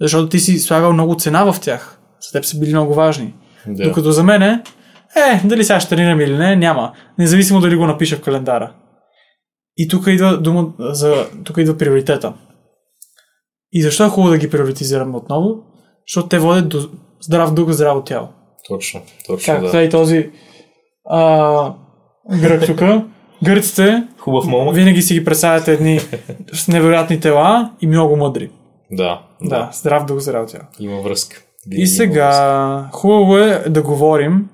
Защото 0.00 0.28
ти 0.28 0.40
си 0.40 0.58
слагал 0.58 0.92
много 0.92 1.16
цена 1.16 1.52
в 1.52 1.60
тях. 1.60 1.98
За 2.20 2.32
теб 2.32 2.44
са 2.44 2.58
били 2.58 2.70
много 2.70 2.94
важни. 2.94 3.34
Да. 3.66 3.84
Докато 3.84 4.12
за 4.12 4.22
мен 4.24 4.42
е, 4.42 4.62
е, 5.16 5.48
дали 5.48 5.64
сега 5.64 5.80
ще 5.80 5.88
тренирам 5.88 6.20
или 6.20 6.36
не, 6.36 6.56
няма. 6.56 6.92
Независимо 7.18 7.60
дали 7.60 7.76
го 7.76 7.86
напиша 7.86 8.16
в 8.16 8.22
календара. 8.22 8.72
И 9.76 9.88
тук 9.88 10.06
идва 10.06 10.38
дума 10.38 10.72
за... 10.78 11.26
Тук 11.44 11.56
идва 11.56 11.78
приоритета. 11.78 12.32
И 13.72 13.82
защо 13.82 14.06
е 14.06 14.08
хубаво 14.08 14.30
да 14.30 14.38
ги 14.38 14.50
приоритизираме 14.50 15.16
отново? 15.16 15.56
Защото 16.08 16.28
те 16.28 16.38
водят 16.38 16.68
до 16.68 16.88
здрав 17.20 17.54
дух, 17.54 17.70
здраво 17.70 18.02
тяло. 18.02 18.28
Точно, 18.68 19.00
точно 19.26 19.54
Както 19.54 19.70
да. 19.70 19.80
е 19.80 19.84
и 19.84 19.90
този 19.90 20.30
а, 21.08 21.74
грък 22.40 22.66
тук. 22.66 22.80
Гърците 23.44 24.06
Хубав 24.18 24.46
момък. 24.46 24.74
винаги 24.74 25.02
си 25.02 25.14
ги 25.14 25.24
представят 25.24 25.68
едни 25.68 26.00
с 26.52 26.68
невероятни 26.68 27.20
тела 27.20 27.70
и 27.80 27.86
много 27.86 28.16
мъдри. 28.16 28.50
Да, 28.90 29.22
Да, 29.42 29.70
здрав 29.72 30.04
дух, 30.04 30.18
здраво 30.18 30.46
тяло. 30.46 30.64
Има 30.80 31.00
връзка. 31.00 31.42
И 31.66 31.70
Винаги 31.70 31.86
сега, 31.86 32.88
хубаво 32.92 33.36
е 33.38 33.64
да 33.68 33.82
говорим 33.82 34.48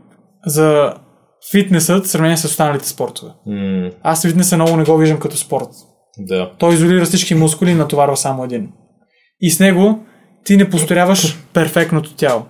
за 0.46 0.94
фитнесът 1.52 2.04
в 2.04 2.08
сравнение 2.08 2.36
с 2.36 2.44
останалите 2.44 2.88
спортове. 2.88 3.32
М, 3.46 3.90
Аз 4.02 4.26
фитнеса 4.26 4.56
много 4.56 4.76
не 4.76 4.84
го 4.84 4.96
виждам 4.96 5.18
като 5.18 5.36
спорт. 5.36 5.68
да. 6.18 6.52
Той 6.58 6.74
изолира 6.74 7.04
всички 7.04 7.34
мускули 7.34 7.70
и 7.70 7.74
натоварва 7.74 8.16
само 8.16 8.44
един. 8.44 8.68
И 9.40 9.50
с 9.50 9.60
него 9.60 10.04
ти 10.44 10.56
не 10.56 10.70
построяваш 10.70 11.38
перфектното 11.52 12.14
тяло. 12.14 12.42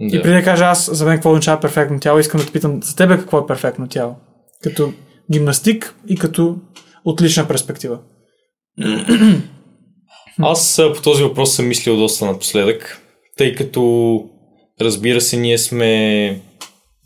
И 0.00 0.16
да. 0.16 0.22
преди 0.22 0.34
да 0.36 0.44
кажа 0.44 0.64
аз 0.64 0.90
за 0.96 1.04
мен 1.04 1.14
какво 1.14 1.30
означава 1.30 1.60
перфектно 1.60 2.00
тяло, 2.00 2.18
искам 2.18 2.40
да 2.40 2.46
те 2.46 2.52
питам 2.52 2.82
за 2.82 2.96
тебе 2.96 3.18
какво 3.18 3.38
е 3.38 3.46
перфектно 3.46 3.88
тяло. 3.88 4.16
Като 4.62 4.92
гимнастик 5.32 5.94
и 6.08 6.16
като 6.16 6.56
от 7.04 7.22
лична 7.22 7.48
перспектива. 7.48 7.98
Аз 10.42 10.80
по 10.96 11.02
този 11.02 11.22
въпрос 11.22 11.54
съм 11.54 11.68
мислил 11.68 11.96
доста 11.96 12.26
напоследък, 12.26 13.02
тъй 13.38 13.54
като 13.54 14.24
разбира 14.80 15.20
се, 15.20 15.36
ние 15.36 15.58
сме 15.58 16.40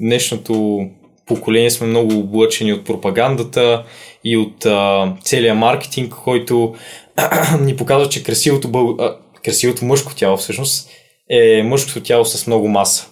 днешното 0.00 0.80
поколение 1.26 1.70
сме 1.70 1.86
много 1.86 2.18
облъчени 2.18 2.72
от 2.72 2.84
пропагандата 2.84 3.84
и 4.24 4.36
от 4.36 4.66
а, 4.66 5.12
целия 5.22 5.54
маркетинг, 5.54 6.14
който 6.24 6.74
ни 7.60 7.76
показва, 7.76 8.08
че 8.08 8.22
красивото, 8.22 8.68
бъл... 8.68 8.96
а, 9.00 9.16
красивото 9.44 9.84
мъжко 9.84 10.14
тяло 10.14 10.36
всъщност 10.36 10.90
е 11.30 11.62
мъжкото 11.62 12.00
тяло 12.02 12.24
с 12.24 12.46
много 12.46 12.68
маса. 12.68 13.06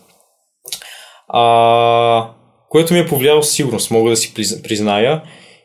А, 1.28 2.30
което 2.68 2.94
ми 2.94 3.00
е 3.00 3.06
повлияло 3.06 3.42
сигурност, 3.42 3.90
мога 3.90 4.10
да 4.10 4.16
си 4.16 4.34
приз- 4.34 4.62
призная. 4.62 5.22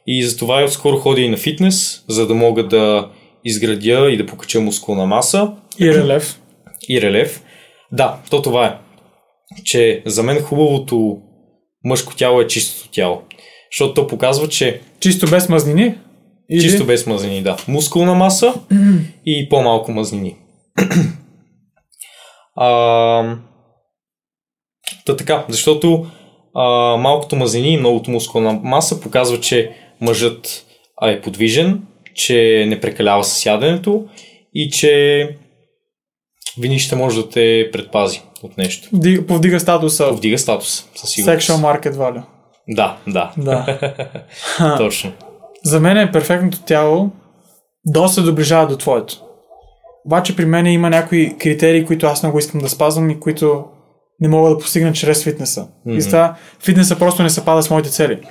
И 0.08 0.24
затова 0.24 0.62
и 0.62 0.66
отскоро 0.66 0.98
ходя 0.98 1.22
и 1.22 1.30
на 1.30 1.38
фитнес, 1.38 2.04
за 2.10 2.28
да 2.28 2.34
мога 2.34 2.68
да 2.68 3.10
изградя 3.46 4.12
и 4.12 4.18
да 4.18 4.26
покача 4.26 4.60
мускулна 4.62 5.06
маса 5.06 5.52
И 5.80 5.94
релев. 5.94 6.40
и 6.90 7.02
релеф. 7.02 7.42
Да, 7.92 8.20
то 8.30 8.42
това 8.42 8.66
е. 8.66 8.78
Че 9.64 10.04
за 10.06 10.24
мен 10.24 10.42
хубавото 10.42 11.18
мъжко 11.84 12.16
тяло 12.16 12.42
е 12.42 12.48
чистото 12.48 12.90
тяло. 12.90 13.22
Защото 13.72 13.94
то 13.94 14.08
показва, 14.08 14.50
че 14.50 14.82
Чисто 15.00 15.28
без 15.30 15.50
мазнини? 15.50 15.96
Или... 16.50 16.62
чисто 16.62 16.86
без 16.86 17.08
мазнини, 17.08 17.42
да. 17.42 17.58
Мускулна 17.68 18.16
маса 18.16 18.54
и 19.26 19.50
по-малко 19.50 19.92
мазнини. 19.92 20.36
а, 22.56 23.38
та 25.06 25.16
така, 25.16 25.46
защото 25.50 26.06
а, 26.56 26.98
малкото 26.98 27.36
мазнини 27.36 27.74
и 27.74 27.78
многото 27.78 28.12
мускулна 28.12 28.60
маса 28.64 29.02
показва, 29.02 29.40
че 29.40 29.72
мъжът 30.02 30.66
е 31.04 31.22
подвижен, 31.22 31.82
че 32.16 32.66
не 32.68 32.82
прекалява 32.82 33.24
с 33.24 33.46
яденето 33.46 34.06
и 34.54 34.70
че 34.70 35.30
винаги 36.58 36.80
ще 36.80 36.96
може 36.96 37.22
да 37.22 37.30
те 37.30 37.70
предпази 37.74 38.22
от 38.44 38.58
нещо. 38.58 38.90
Вдига- 38.94 39.28
Повдига 39.28 39.60
статуса. 39.60 40.08
Повдига 40.10 40.38
статус, 40.38 40.90
със 40.96 41.10
сигурност. 41.10 41.42
Sexual 41.42 41.56
market 41.56 41.94
value. 41.94 42.24
Да, 42.68 42.98
да, 43.08 43.32
Да. 43.38 43.78
точно. 44.78 45.12
За 45.64 45.80
мен 45.80 45.98
е 45.98 46.12
перфектното 46.12 46.62
тяло 46.62 47.10
доста 47.86 48.24
доближава 48.24 48.68
до 48.68 48.78
твоето. 48.78 49.22
Обаче 50.06 50.36
при 50.36 50.46
мен 50.46 50.66
има 50.66 50.90
някои 50.90 51.38
критерии, 51.38 51.86
които 51.86 52.06
аз 52.06 52.24
много 52.24 52.40
искам 52.40 52.62
да 52.62 52.70
спазвам 52.70 53.10
и 53.10 53.20
които 53.20 53.66
не 54.20 54.28
мога 54.28 54.50
да 54.50 54.58
постигна 54.58 54.94
чрез 54.94 55.24
фитнеса. 55.24 55.62
Mm-hmm. 55.62 55.96
И 55.96 56.02
затова 56.02 56.36
фитнеса 56.60 56.98
просто 56.98 57.24
не 57.24 57.30
съпада 57.30 57.64
с 57.64 57.70
моите 57.70 57.90
цели. 57.90 58.22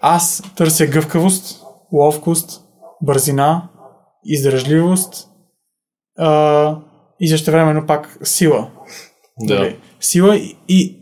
Аз 0.00 0.42
търся 0.56 0.86
гъвкавост, 0.86 1.62
ловкост, 1.92 2.60
бързина, 3.02 3.68
издръжливост 4.24 5.28
а, 6.18 6.76
и 7.20 7.28
също 7.28 7.50
времено 7.50 7.86
пак 7.86 8.18
сила. 8.22 8.70
Да. 9.40 9.54
Нали? 9.58 9.76
Сила 10.00 10.36
и, 10.36 10.56
и 10.68 10.98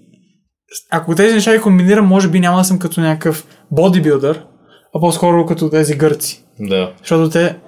ако 0.91 1.15
тези 1.15 1.35
неща 1.35 1.57
ги 1.57 1.63
комбинирам, 1.63 2.07
може 2.07 2.29
би 2.29 2.41
няма 2.41 2.59
да 2.59 2.65
съм 2.65 2.79
като 2.79 3.01
някакъв 3.01 3.47
бодибилдър, 3.71 4.45
а 4.95 5.01
по-скоро 5.01 5.47
като 5.47 5.71
тези 5.71 5.95
гърци. 5.95 6.45
Да. 6.61 6.93
Защото 6.99 7.31
те, 7.31 7.59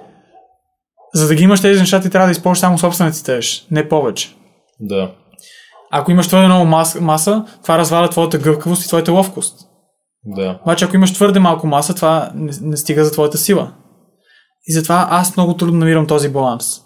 за 1.13 1.27
да 1.27 1.35
ги 1.35 1.43
имаш 1.43 1.61
тези 1.61 1.79
неща, 1.79 2.01
ти 2.01 2.09
трябва 2.09 2.27
да 2.27 2.31
използваш 2.31 2.59
само 2.59 2.77
собствената 2.77 3.15
си 3.15 3.25
теж, 3.25 3.67
не 3.71 3.89
повече. 3.89 4.35
Да. 4.79 5.11
Ако 5.91 6.11
имаш 6.11 6.27
твърде 6.27 6.47
много 6.47 6.65
мас, 6.65 6.97
маса, 7.01 7.45
това 7.61 7.77
разваля 7.77 8.09
твоята 8.09 8.37
гъвкавост 8.37 8.83
и 8.83 8.87
твоята 8.87 9.11
ловкост. 9.11 9.59
Да. 10.25 10.59
Обаче 10.61 10.85
ако 10.85 10.95
имаш 10.95 11.13
твърде 11.13 11.39
малко 11.39 11.67
маса, 11.67 11.95
това 11.95 12.31
не, 12.35 12.51
не 12.61 12.77
стига 12.77 13.05
за 13.05 13.11
твоята 13.11 13.37
сила. 13.37 13.73
И 14.67 14.73
затова 14.73 15.07
аз 15.09 15.37
много 15.37 15.53
трудно 15.53 15.79
намирам 15.79 16.07
този 16.07 16.29
баланс. 16.29 16.81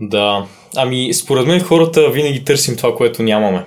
Да. 0.00 0.44
Ами, 0.76 1.14
според 1.14 1.46
мен 1.46 1.60
хората 1.60 2.10
винаги 2.10 2.44
търсим 2.44 2.76
това, 2.76 2.94
което 2.94 3.22
нямаме. 3.22 3.64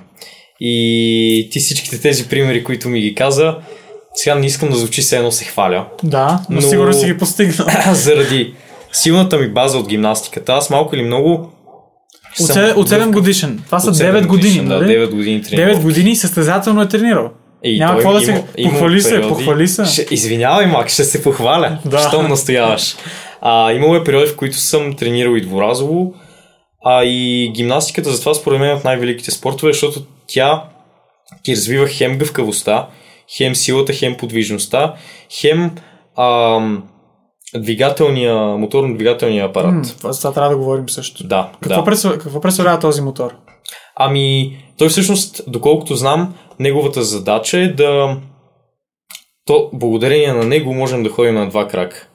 И 0.60 1.50
ти 1.52 1.60
всичките 1.60 2.02
тези 2.02 2.28
примери, 2.28 2.64
които 2.64 2.90
ми 2.90 3.02
ги 3.02 3.16
каза, 3.16 3.56
сега 4.14 4.36
не 4.36 4.46
искам 4.46 4.70
да 4.70 4.76
звучи 4.76 5.02
се 5.02 5.18
едно 5.18 5.32
се 5.32 5.46
хваля. 5.46 5.88
Да, 6.04 6.40
но, 6.50 6.56
Но- 6.56 6.62
сигурно 6.62 6.94
си 6.94 7.06
ги 7.06 7.18
постигнал. 7.18 7.68
Заради 7.94 8.54
силната 8.92 9.38
ми 9.38 9.48
база 9.50 9.78
от 9.78 9.88
гимнастиката, 9.88 10.54
аз 10.54 10.70
малко 10.70 10.96
или 10.96 11.04
много 11.04 11.34
От, 11.34 11.50
съм 12.38 12.46
се- 12.48 12.74
от 12.78 12.88
7 12.88 12.92
гъвкав. 12.92 13.12
годишен. 13.12 13.62
Това 13.66 13.80
са 13.80 13.90
От 13.90 13.94
9 13.94 13.98
седем 13.98 14.28
години, 14.28 14.28
годишен, 14.28 14.68
Да, 14.68 14.76
нали? 14.76 14.88
9 14.90 15.10
години 15.10 15.42
тренировки. 15.42 15.76
9 15.76 15.84
години 15.84 16.16
състезателно 16.16 16.82
е 16.82 16.88
тренирал. 16.88 17.30
И 17.64 17.80
Няма 17.80 17.96
какво 17.96 18.14
да 18.14 18.22
се... 18.22 18.44
има 18.58 18.70
Похвали 18.70 19.02
се, 19.02 19.22
похвали 19.22 19.68
се. 19.68 19.86
Ще, 19.86 20.06
извинявай, 20.12 20.66
Мак, 20.66 20.90
ще 20.90 21.04
се 21.04 21.24
похваля. 21.24 21.78
Да. 21.86 22.00
Щом 22.00 22.28
настояваш. 22.28 22.96
А, 23.42 23.74
имало 23.74 23.96
е 23.96 24.04
периоди, 24.04 24.28
в 24.28 24.36
които 24.36 24.58
съм 24.58 24.94
тренирал 24.94 25.32
и 25.32 25.42
дворазово, 25.42 26.14
а 26.86 27.04
и 27.04 27.52
гимнастиката 27.56 28.12
затова 28.12 28.34
според 28.34 28.60
мен 28.60 28.70
е 28.70 28.74
от 28.74 28.84
най-великите 28.84 29.32
спортове, 29.32 29.74
защото 29.74 30.00
тя 30.28 30.64
ти 31.44 31.52
развива 31.52 31.88
хем 31.88 32.18
гъвкавостта, 32.18 32.88
хем 33.38 33.56
силата, 33.56 33.94
хем 33.94 34.18
подвижността, 34.18 34.96
хем 35.42 35.72
ам, 36.18 36.84
двигателния, 37.56 38.36
моторно-двигателния 38.36 39.46
апарат. 39.46 39.74
М, 39.74 39.82
това, 39.98 40.12
това 40.12 40.34
трябва 40.34 40.50
да 40.50 40.58
говорим 40.58 40.90
също. 40.90 41.24
Да, 41.24 41.52
Какво, 41.62 41.80
да. 41.80 41.86
представ... 41.86 42.18
какво 42.18 42.42
представлява 42.42 42.80
този 42.80 43.02
мотор? 43.02 43.36
Ами, 43.96 44.58
той 44.78 44.90
всъщност, 44.90 45.42
доколкото 45.48 45.96
знам, 45.96 46.34
неговата 46.60 47.04
задача 47.04 47.58
е 47.58 47.68
да... 47.68 48.18
То, 49.46 49.70
благодарение 49.74 50.34
на 50.34 50.44
него 50.44 50.74
можем 50.74 51.04
да 51.04 51.10
ходим 51.10 51.36
на 51.36 51.50
два 51.50 51.68
крака. 51.68 52.08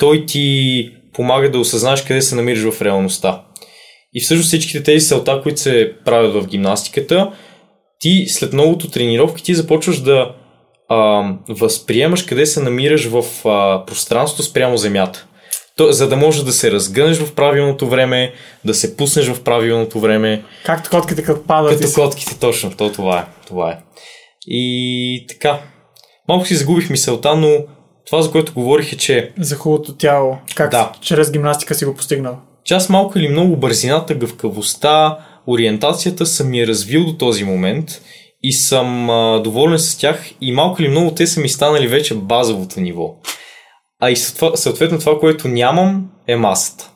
Той 0.00 0.26
ти 0.26 0.90
помага 1.14 1.50
да 1.50 1.58
осъзнаеш 1.58 2.02
къде 2.02 2.22
се 2.22 2.34
намираш 2.34 2.70
в 2.70 2.82
реалността. 2.82 3.42
И 4.14 4.20
всъщност 4.20 4.48
всичките 4.48 4.82
тези 4.82 5.06
селта, 5.06 5.40
които 5.42 5.60
се 5.60 5.92
правят 6.04 6.34
в 6.34 6.46
гимнастиката, 6.46 7.32
ти 7.98 8.26
след 8.28 8.52
многото 8.52 8.90
тренировки 8.90 9.42
ти 9.42 9.54
започваш 9.54 10.00
да 10.00 10.34
а, 10.88 11.22
възприемаш 11.48 12.22
къде 12.22 12.46
се 12.46 12.62
намираш 12.62 13.06
в 13.06 13.24
а, 13.48 13.84
пространството 13.86 14.42
спрямо 14.42 14.76
земята. 14.76 15.26
То, 15.76 15.92
за 15.92 16.08
да 16.08 16.16
можеш 16.16 16.42
да 16.42 16.52
се 16.52 16.70
разгънеш 16.70 17.18
в 17.18 17.34
правилното 17.34 17.88
време, 17.88 18.32
да 18.64 18.74
се 18.74 18.96
пуснеш 18.96 19.26
в 19.26 19.42
правилното 19.42 20.00
време, 20.00 20.44
Както 20.64 20.90
котките 20.90 21.22
като 21.22 21.42
падат 21.42 21.80
като 21.80 21.92
котките, 21.94 22.38
точно. 22.38 22.70
То, 22.76 22.92
това 22.92 23.18
е. 23.18 23.24
Това 23.46 23.70
е. 23.70 23.78
И 24.46 25.26
така. 25.28 25.60
Малко 26.28 26.46
си 26.46 26.54
загубих 26.54 26.90
мисълта, 26.90 27.36
но 27.36 27.56
това, 28.06 28.22
за 28.22 28.30
което 28.30 28.52
говорих 28.52 28.92
е, 28.92 28.96
че, 28.96 29.32
за 29.38 29.56
хубавото 29.56 29.96
тяло. 29.96 30.38
Как 30.54 30.70
Да. 30.70 30.92
чрез 31.00 31.30
гимнастика 31.32 31.74
си 31.74 31.84
го 31.84 31.94
постигнал? 31.94 32.38
Аз 32.70 32.88
малко 32.88 33.18
или 33.18 33.28
много 33.28 33.56
бързината, 33.56 34.14
гъвкавостта, 34.14 35.18
ориентацията 35.46 36.26
съм 36.26 36.50
ми 36.50 36.60
е 36.60 36.66
развил 36.66 37.04
до 37.04 37.16
този 37.16 37.44
момент 37.44 38.02
и 38.42 38.52
съм 38.52 39.10
а, 39.10 39.40
доволен 39.42 39.78
с 39.78 39.98
тях 39.98 40.30
и 40.40 40.52
малко 40.52 40.82
или 40.82 40.88
много 40.88 41.14
те 41.14 41.26
са 41.26 41.40
ми 41.40 41.48
станали 41.48 41.88
вече 41.88 42.14
базовото 42.14 42.80
ниво. 42.80 43.14
А 44.00 44.10
и 44.10 44.16
съответно 44.54 44.98
това, 44.98 45.18
което 45.18 45.48
нямам 45.48 46.10
е 46.28 46.36
масата. 46.36 46.90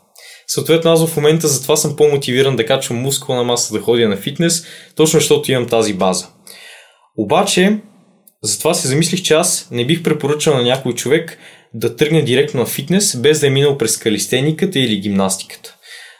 Съответно 0.46 0.92
аз 0.92 1.06
в 1.06 1.16
момента 1.16 1.48
затова 1.48 1.76
съм 1.76 1.96
по-мотивиран 1.96 2.56
да 2.56 2.66
качвам 2.66 2.98
мускулна 2.98 3.44
маса, 3.44 3.74
да 3.74 3.80
ходя 3.80 4.08
на 4.08 4.16
фитнес, 4.16 4.66
точно 4.96 5.20
защото 5.20 5.52
имам 5.52 5.66
тази 5.66 5.94
база. 5.94 6.28
Обаче, 7.18 7.78
затова 8.42 8.74
се 8.74 8.88
замислих, 8.88 9.22
че 9.22 9.34
аз 9.34 9.68
не 9.70 9.86
бих 9.86 10.02
препоръчал 10.02 10.56
на 10.56 10.62
някой 10.62 10.92
човек 10.92 11.38
да 11.76 11.96
тръгне 11.96 12.22
директно 12.22 12.60
на 12.60 12.66
фитнес, 12.66 13.16
без 13.16 13.40
да 13.40 13.46
е 13.46 13.50
минал 13.50 13.78
през 13.78 13.96
калистениката 13.96 14.78
или 14.78 15.00
гимнастиката. 15.00 15.76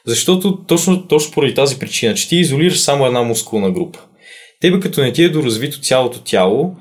Защото 0.07 0.64
точно, 0.64 1.09
точно 1.09 1.33
поради 1.33 1.55
тази 1.55 1.79
причина, 1.79 2.14
че 2.14 2.29
ти 2.29 2.37
изолираш 2.37 2.81
само 2.81 3.07
една 3.07 3.23
мускулна 3.23 3.71
група. 3.71 3.99
Тебе 4.61 4.81
като 4.81 5.01
не 5.01 5.12
ти 5.12 5.25
е 5.25 5.29
доразвито 5.29 5.81
цялото 5.81 6.21
тяло, 6.21 6.77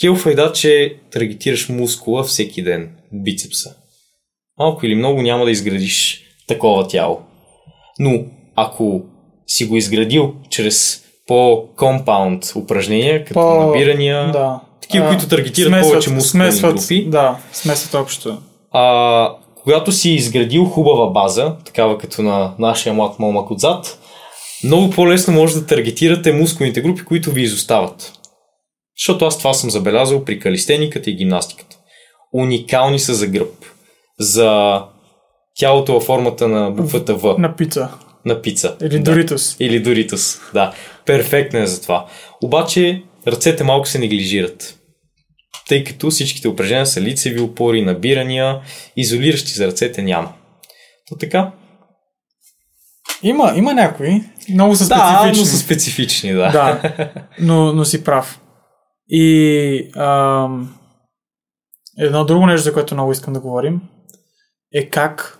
кел 0.00 0.16
файда, 0.16 0.52
че 0.52 0.96
таргетираш 1.10 1.68
мускула 1.68 2.24
всеки 2.24 2.62
ден, 2.62 2.90
бицепса. 3.12 3.74
Малко 4.58 4.86
или 4.86 4.94
много 4.94 5.22
няма 5.22 5.44
да 5.44 5.50
изградиш 5.50 6.22
такова 6.46 6.88
тяло. 6.88 7.20
Но 7.98 8.24
ако 8.56 9.02
си 9.46 9.64
го 9.64 9.76
изградил 9.76 10.34
чрез 10.50 11.02
по-компаунд 11.26 12.44
упражнения, 12.56 13.24
като 13.24 13.34
По- 13.34 13.66
набирания, 13.66 14.32
Да. 14.32 14.60
Такива, 14.82 15.06
А, 15.06 15.08
които 15.08 15.28
таргетират 15.28 15.68
смесват- 15.72 15.90
повече 15.90 16.10
мускулни 16.10 16.22
смесват, 16.44 16.76
групи. 16.76 17.04
Да, 17.08 17.36
смесват 17.52 17.94
общо. 17.94 18.38
А, 18.72 19.32
когато 19.56 19.92
си 19.92 20.10
изградил 20.10 20.64
хубава 20.64 21.06
база, 21.06 21.56
такава 21.64 21.98
като 21.98 22.22
на 22.22 22.54
нашия 22.58 22.92
млад 22.94 23.18
момък 23.18 23.50
отзад, 23.50 23.98
много 24.64 24.90
по-лесно 24.90 25.34
може 25.34 25.54
да 25.54 25.66
таргетирате 25.66 26.32
мускулните 26.32 26.80
групи, 26.80 27.04
които 27.04 27.30
ви 27.30 27.42
изостават. 27.42 28.12
Защото 28.98 29.24
аз 29.24 29.38
това 29.38 29.54
съм 29.54 29.70
забелязал 29.70 30.24
при 30.24 30.40
калистениката 30.40 31.10
и 31.10 31.16
гимнастиката. 31.16 31.76
Уникални 32.32 32.98
са 32.98 33.14
за 33.14 33.26
гръб. 33.26 33.52
За 34.20 34.82
тялото 35.56 35.92
във 35.92 36.02
формата 36.02 36.48
на 36.48 36.70
буквата 36.70 37.14
В, 37.14 37.34
На 37.38 37.56
пица. 37.56 37.88
на 38.24 38.42
пица. 38.42 38.76
Или 38.82 38.98
Да. 38.98 39.10
Доритос. 39.12 39.56
Или 39.60 39.80
Доритос, 39.80 40.38
да. 40.54 40.72
Перфектно 41.06 41.58
е 41.58 41.66
за 41.66 41.82
това. 41.82 42.06
Обаче 42.42 43.02
ръцете 43.26 43.64
малко 43.64 43.88
се 43.88 43.98
неглижират. 43.98 44.78
Тъй 45.68 45.84
като 45.84 46.10
всичките 46.10 46.48
упражнения 46.48 46.86
са 46.86 47.00
лицеви 47.00 47.40
опори, 47.40 47.82
набирания, 47.82 48.60
изолиращи 48.96 49.52
за 49.52 49.66
ръцете 49.66 50.02
няма. 50.02 50.32
То 51.08 51.16
така? 51.16 51.52
Има, 53.22 53.52
има 53.56 53.74
някои. 53.74 54.20
Много 54.48 54.76
са 54.76 54.88
Да, 54.88 54.94
специфични. 55.18 55.40
но 55.42 55.46
са 55.46 55.58
специфични, 55.58 56.32
да. 56.32 56.50
Да, 56.50 56.94
но, 57.40 57.72
но 57.72 57.84
си 57.84 58.04
прав. 58.04 58.40
И 59.08 59.90
ам, 59.96 60.78
едно 61.98 62.24
друго 62.24 62.46
нещо, 62.46 62.64
за 62.64 62.72
което 62.72 62.94
много 62.94 63.12
искам 63.12 63.32
да 63.34 63.40
говорим, 63.40 63.80
е 64.74 64.88
как 64.88 65.38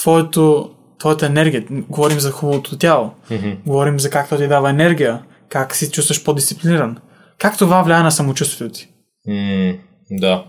твоето, 0.00 0.74
твоята 0.98 1.26
енергия, 1.26 1.64
говорим 1.70 2.20
за 2.20 2.30
хубавото 2.30 2.78
тяло, 2.78 3.10
Мгм. 3.30 3.50
говорим 3.66 4.00
за 4.00 4.10
как 4.10 4.28
то 4.28 4.36
ти 4.36 4.46
дава 4.48 4.70
енергия, 4.70 5.22
как 5.54 5.76
си 5.76 5.90
чувстваш 5.90 6.24
по-дисциплиниран. 6.24 6.96
Как 7.38 7.58
това 7.58 7.82
влияе 7.82 8.02
на 8.02 8.10
самочувствието 8.10 8.74
ти? 8.74 8.88
М, 9.28 9.74
да. 10.10 10.44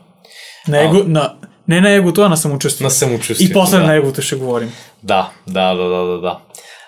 На 0.67 0.77
А. 0.77 0.83
его, 0.83 1.03
на, 1.03 1.35
не 1.67 1.81
на 1.81 1.89
егото, 1.89 2.21
а 2.21 2.29
на 2.29 2.37
самочувствието. 2.37 2.83
На 2.83 2.89
самочувствие. 2.89 3.47
И 3.47 3.53
после 3.53 3.77
да. 3.77 3.83
на 3.83 3.95
егото 3.95 4.21
ще 4.21 4.35
говорим. 4.35 4.71
Да, 5.03 5.31
да, 5.47 5.75
да, 5.75 5.83
да, 5.83 6.05
да, 6.05 6.21
да. 6.21 6.39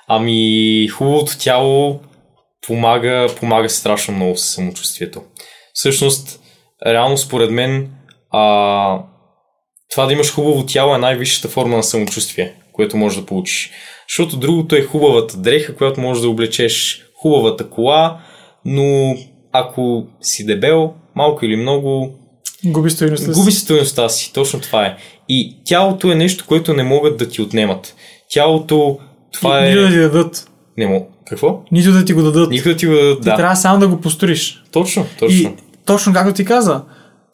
Ами, 0.08 0.88
хубавото 0.88 1.38
тяло 1.38 2.00
помага, 2.68 3.28
помага 3.40 3.70
страшно 3.70 4.14
много 4.14 4.38
с 4.38 4.46
самочувствието. 4.46 5.22
Всъщност, 5.74 6.40
реално 6.86 7.18
според 7.18 7.52
мен, 7.52 7.90
а, 8.32 9.00
това 9.92 10.06
да 10.06 10.14
имаш 10.14 10.34
хубаво 10.34 10.66
тяло 10.66 10.96
е 10.96 10.98
най-висшата 10.98 11.48
форма 11.48 11.78
на 11.78 11.84
самочувствие, 11.84 12.54
което 12.74 12.98
можеш 12.98 13.20
да 13.20 13.26
получиш. 13.26 13.72
Защото 14.10 14.38
другото 14.38 14.76
е 14.76 14.82
хубавата 14.82 15.38
дреха, 15.38 15.76
която 15.76 16.02
можеш 16.02 16.22
да 16.22 16.30
облечеш, 16.30 17.07
хубавата 17.18 17.70
кола, 17.70 18.18
но 18.66 19.16
ако 19.52 20.06
си 20.22 20.46
дебел, 20.46 20.94
малко 21.16 21.46
или 21.46 21.56
много, 21.56 22.14
Губи 22.66 22.90
стоеността 22.90 23.34
си. 23.34 23.40
Губи 23.40 23.52
стоеността 23.52 24.10
си, 24.10 24.34
точно 24.34 24.60
това 24.60 24.86
е. 24.86 24.98
И 25.30 25.58
тялото 25.66 26.12
е 26.12 26.16
нещо, 26.16 26.46
което 26.48 26.74
не 26.74 26.84
могат 26.84 27.18
да 27.18 27.30
ти 27.30 27.42
отнемат. 27.42 27.96
Тялото, 28.30 29.00
това 29.32 29.62
Нито 29.62 29.82
да 29.82 29.88
е... 29.88 29.92
ти 29.92 29.98
дадат. 29.98 30.50
Не 30.78 30.88
мог... 30.88 31.10
Какво? 31.26 31.62
Нито 31.72 31.92
да 31.92 32.06
ти 32.06 32.14
го 32.14 32.22
дадат. 32.22 32.50
Никой 32.52 32.72
да 32.72 32.78
ти 32.78 32.86
го 32.86 32.94
дадат. 32.94 33.20
Ти 33.20 33.26
Да, 33.26 33.36
трябва 33.36 33.56
само 33.56 33.80
да 33.80 33.88
го 33.88 34.02
построиш. 34.02 34.64
точно, 34.72 35.06
точно. 35.20 35.38
И 35.42 35.54
точно 35.86 36.14
както 36.14 36.34
ти 36.34 36.46
каза, 36.46 36.82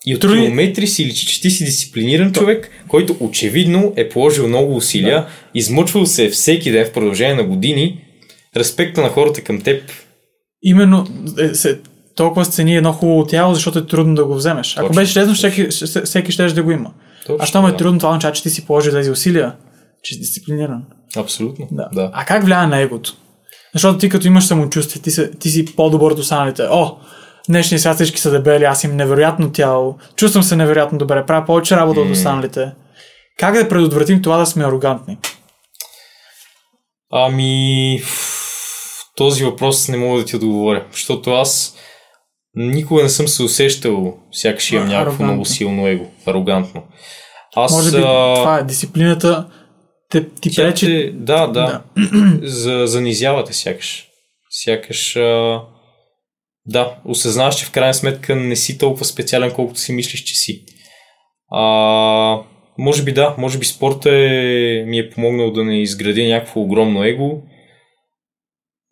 И 0.06 0.16
от 0.16 0.22
Труди- 0.22 0.34
километри 0.36 0.88
си 0.88 1.06
личи, 1.06 1.26
че 1.28 1.42
ти 1.42 1.50
си 1.50 1.66
дисциплиниран 1.66 2.32
човек, 2.32 2.70
който 2.88 3.16
очевидно 3.20 3.94
е 3.96 4.10
положил 4.10 4.48
много 4.48 4.76
усилия, 4.76 5.18
Да. 5.18 5.28
измъчвал 5.54 6.06
се 6.06 6.30
всеки 6.30 6.72
ден 6.72 6.86
в 6.86 6.92
продължение 6.92 7.36
на 7.36 7.44
години. 7.44 8.00
Респекта 8.56 9.02
на 9.02 9.10
хората 9.10 9.42
към 9.42 9.62
теб. 9.62 9.92
именно 10.62 11.08
е, 11.40 11.54
се, 11.54 11.80
толкова 12.16 12.46
цени 12.46 12.76
едно 12.76 12.94
хубаво 12.94 13.26
тяло, 13.26 13.54
защото 13.54 13.80
е 13.80 13.86
трудно 13.86 14.16
да 14.16 14.26
го 14.26 14.36
вземеш. 14.36 14.78
Ако 14.78 14.88
Точно, 14.88 15.02
беше 15.02 15.20
лесно, 15.20 15.34
всеки, 15.34 15.68
всеки 16.06 16.32
ще 16.32 16.48
да 16.48 16.64
го 16.64 16.72
има. 16.72 16.92
Точно, 17.26 17.38
а 17.40 17.46
щом 17.46 17.66
е 17.66 17.72
да. 17.72 17.78
трудно, 17.78 18.00
това 18.00 18.10
означава, 18.10 18.34
че 18.34 18.44
ти 18.44 18.50
си 18.50 18.66
положил 18.66 18.92
тези 18.92 19.12
усилия, 19.12 19.56
че 20.04 20.14
си 20.14 20.20
дисциплиниран. 20.20 20.84
Абсолютно. 21.18 21.68
Да. 21.72 21.90
да. 21.94 22.12
А 22.14 22.26
как 22.26 22.44
влияе 22.44 22.68
на 22.68 22.80
егото? 22.80 23.18
Защото 23.74 23.98
ти 23.98 24.10
като 24.10 24.28
имаш 24.28 24.46
самочувствие, 24.46 25.02
ти, 25.02 25.12
си, 25.12 25.32
ти 25.40 25.50
си 25.50 25.76
по-добър 25.76 26.12
от 26.12 26.20
останалите. 26.20 26.64
О, 26.70 26.98
днешния 27.50 27.80
свят 27.80 27.96
всички 27.96 28.22
са 28.22 28.32
дебели, 28.32 28.64
аз 28.64 28.84
имам 28.84 28.98
невероятно 28.98 29.52
тяло, 29.52 29.98
чувствам 30.16 30.44
се 30.44 30.56
невероятно 30.56 30.98
добре, 30.98 31.26
правя 31.26 31.46
повече 31.46 31.76
работа 31.76 32.00
от 32.00 32.12
останалите. 32.12 32.72
Как 33.40 33.54
да 33.56 33.70
предотвратим 33.70 34.22
това 34.22 34.38
да 34.38 34.46
сме 34.46 34.66
арогантни? 34.66 35.18
Ами, 37.12 38.02
този 39.16 39.44
въпрос 39.44 39.88
не 39.88 39.98
мога 39.98 40.20
да 40.20 40.26
ти 40.26 40.36
отговоря, 40.36 40.86
защото 40.92 41.32
аз 41.32 41.78
никога 42.56 43.04
не 43.04 43.10
съм 43.10 43.28
се 43.28 43.44
усещал, 43.44 44.18
сякаш 44.32 44.72
имам 44.72 44.88
някакво 44.88 45.02
арогантно. 45.04 45.26
много 45.26 45.46
силно 45.46 45.88
его, 45.88 46.06
арогантно. 46.26 46.84
Аз, 47.56 47.72
Може 47.72 47.92
би 47.92 47.98
а, 47.98 48.36
това 48.36 48.58
е 48.60 48.64
дисциплината, 48.64 49.50
те, 50.10 50.30
ти 50.30 50.52
тя 50.52 50.62
пречи. 50.64 50.86
те- 50.86 51.12
да, 51.12 51.48
да, 51.48 51.82
За, 52.42 52.88
занизявате 52.88 53.54
сякаш. 53.54 54.08
Сякаш 54.50 55.16
а, 55.16 55.62
да, 56.66 56.96
осъзнаваш, 57.06 57.56
че 57.56 57.66
в 57.66 57.72
крайна 57.72 57.94
сметка 57.94 58.36
не 58.36 58.56
си 58.56 58.78
толкова 58.78 59.06
специален, 59.06 59.52
колкото 59.52 59.80
си 59.80 59.92
мислиш, 59.94 60.24
че 60.24 60.36
си. 60.36 60.66
А, 61.52 61.62
може 62.78 63.04
би 63.04 63.12
да, 63.12 63.36
може 63.38 63.58
би 63.58 63.66
спорта 63.66 64.10
е, 64.10 64.84
ми 64.88 65.00
е 65.00 65.10
помогнал 65.10 65.52
да 65.52 65.64
не 65.64 65.82
изградя 65.82 66.24
някакво 66.24 66.62
огромно 66.62 67.04
его. 67.04 67.42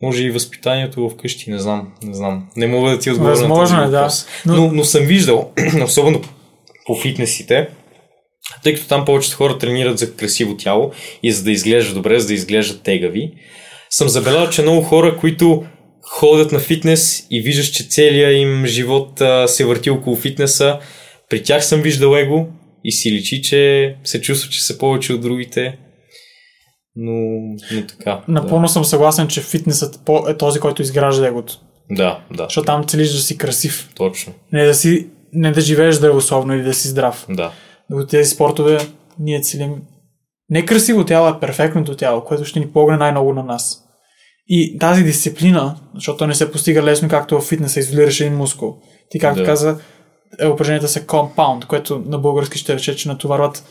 Може 0.02 0.24
и 0.24 0.30
възпитанието 0.30 1.08
вкъщи, 1.08 1.50
не 1.50 1.58
знам, 1.58 1.92
не 2.02 2.14
знам. 2.14 2.48
Не 2.56 2.66
мога 2.66 2.90
да 2.90 2.98
ти 2.98 3.10
отговоря 3.10 3.30
на 3.30 3.34
този 3.34 3.48
Възможно 3.48 3.82
е, 3.82 3.86
да. 3.86 3.98
въпрос. 3.98 4.26
Но, 4.46 4.72
но 4.72 4.84
съм 4.84 5.04
виждал, 5.04 5.52
особено 5.84 6.22
по 6.86 6.94
фитнесите, 6.94 7.68
тъй 8.62 8.74
като 8.74 8.88
там 8.88 9.04
повечето 9.04 9.36
хора 9.36 9.58
тренират 9.58 9.98
за 9.98 10.16
красиво 10.16 10.56
тяло 10.56 10.90
и 11.22 11.32
за 11.32 11.44
да 11.44 11.50
изглежда 11.50 11.94
добре, 11.94 12.20
за 12.20 12.26
да 12.26 12.34
изглеждат 12.34 12.82
тегави, 12.82 13.32
съм 13.90 14.08
забелязал, 14.08 14.50
че 14.50 14.62
много 14.62 14.82
хора, 14.82 15.16
които 15.16 15.64
ходят 16.02 16.52
на 16.52 16.58
фитнес 16.58 17.26
и 17.30 17.40
виждаш, 17.40 17.66
че 17.66 17.88
целият 17.88 18.36
им 18.36 18.66
живот 18.66 19.20
а, 19.20 19.48
се 19.48 19.64
върти 19.64 19.90
около 19.90 20.16
фитнеса, 20.16 20.78
при 21.30 21.42
тях 21.42 21.64
съм 21.64 21.82
виждал 21.82 22.16
его 22.16 22.46
и 22.84 22.92
си 22.92 23.12
личи, 23.12 23.42
че 23.42 23.94
се 24.04 24.20
чувства, 24.20 24.50
че 24.50 24.64
са 24.64 24.78
повече 24.78 25.12
от 25.12 25.20
другите. 25.20 25.78
Но, 26.96 27.12
но 27.72 27.86
така. 27.88 28.20
Напълно 28.28 28.68
съм 28.68 28.84
съгласен, 28.84 29.28
че 29.28 29.40
фитнесът 29.40 30.00
е 30.28 30.36
този, 30.36 30.60
който 30.60 30.82
изгражда 30.82 31.26
егото. 31.26 31.58
Да, 31.90 32.20
да, 32.34 32.44
Защото 32.44 32.66
там 32.66 32.84
целиш 32.86 33.12
да 33.12 33.18
си 33.18 33.38
красив. 33.38 33.90
точно. 33.94 34.32
Не 34.52 34.64
да, 34.64 34.74
си, 34.74 35.10
не 35.32 35.52
да 35.52 35.60
живееш 35.60 35.94
здравословно 35.94 36.54
или 36.54 36.62
да 36.62 36.74
си 36.74 36.88
здрав. 36.88 37.26
Да, 37.30 37.52
От 37.92 38.08
тези 38.10 38.30
спортове 38.30 38.78
ние 39.18 39.40
целим 39.40 39.74
не 40.50 40.64
красиво 40.66 41.04
тяло, 41.04 41.26
а 41.26 41.40
перфектното 41.40 41.96
тяло, 41.96 42.24
което 42.24 42.44
ще 42.44 42.60
ни 42.60 42.72
помогне 42.72 42.96
най-много 42.96 43.34
на 43.34 43.42
нас. 43.42 43.78
И 44.48 44.78
тази 44.78 45.02
дисциплина, 45.04 45.76
защото 45.94 46.26
не 46.26 46.34
се 46.34 46.52
постига 46.52 46.82
лесно, 46.82 47.08
както 47.08 47.40
в 47.40 47.44
фитнеса, 47.44 47.80
изолираш 47.80 48.20
един 48.20 48.36
мускул. 48.36 48.76
Ти, 49.10 49.18
както 49.18 49.40
Да. 49.40 49.46
каза, 49.46 49.78
е, 50.40 50.46
упражненията 50.46 50.88
са 50.88 51.00
compound, 51.00 51.66
което 51.66 52.02
на 52.06 52.18
български 52.18 52.58
ще 52.58 52.74
рече, 52.74 52.96
че 52.96 53.08
натоварват 53.08 53.64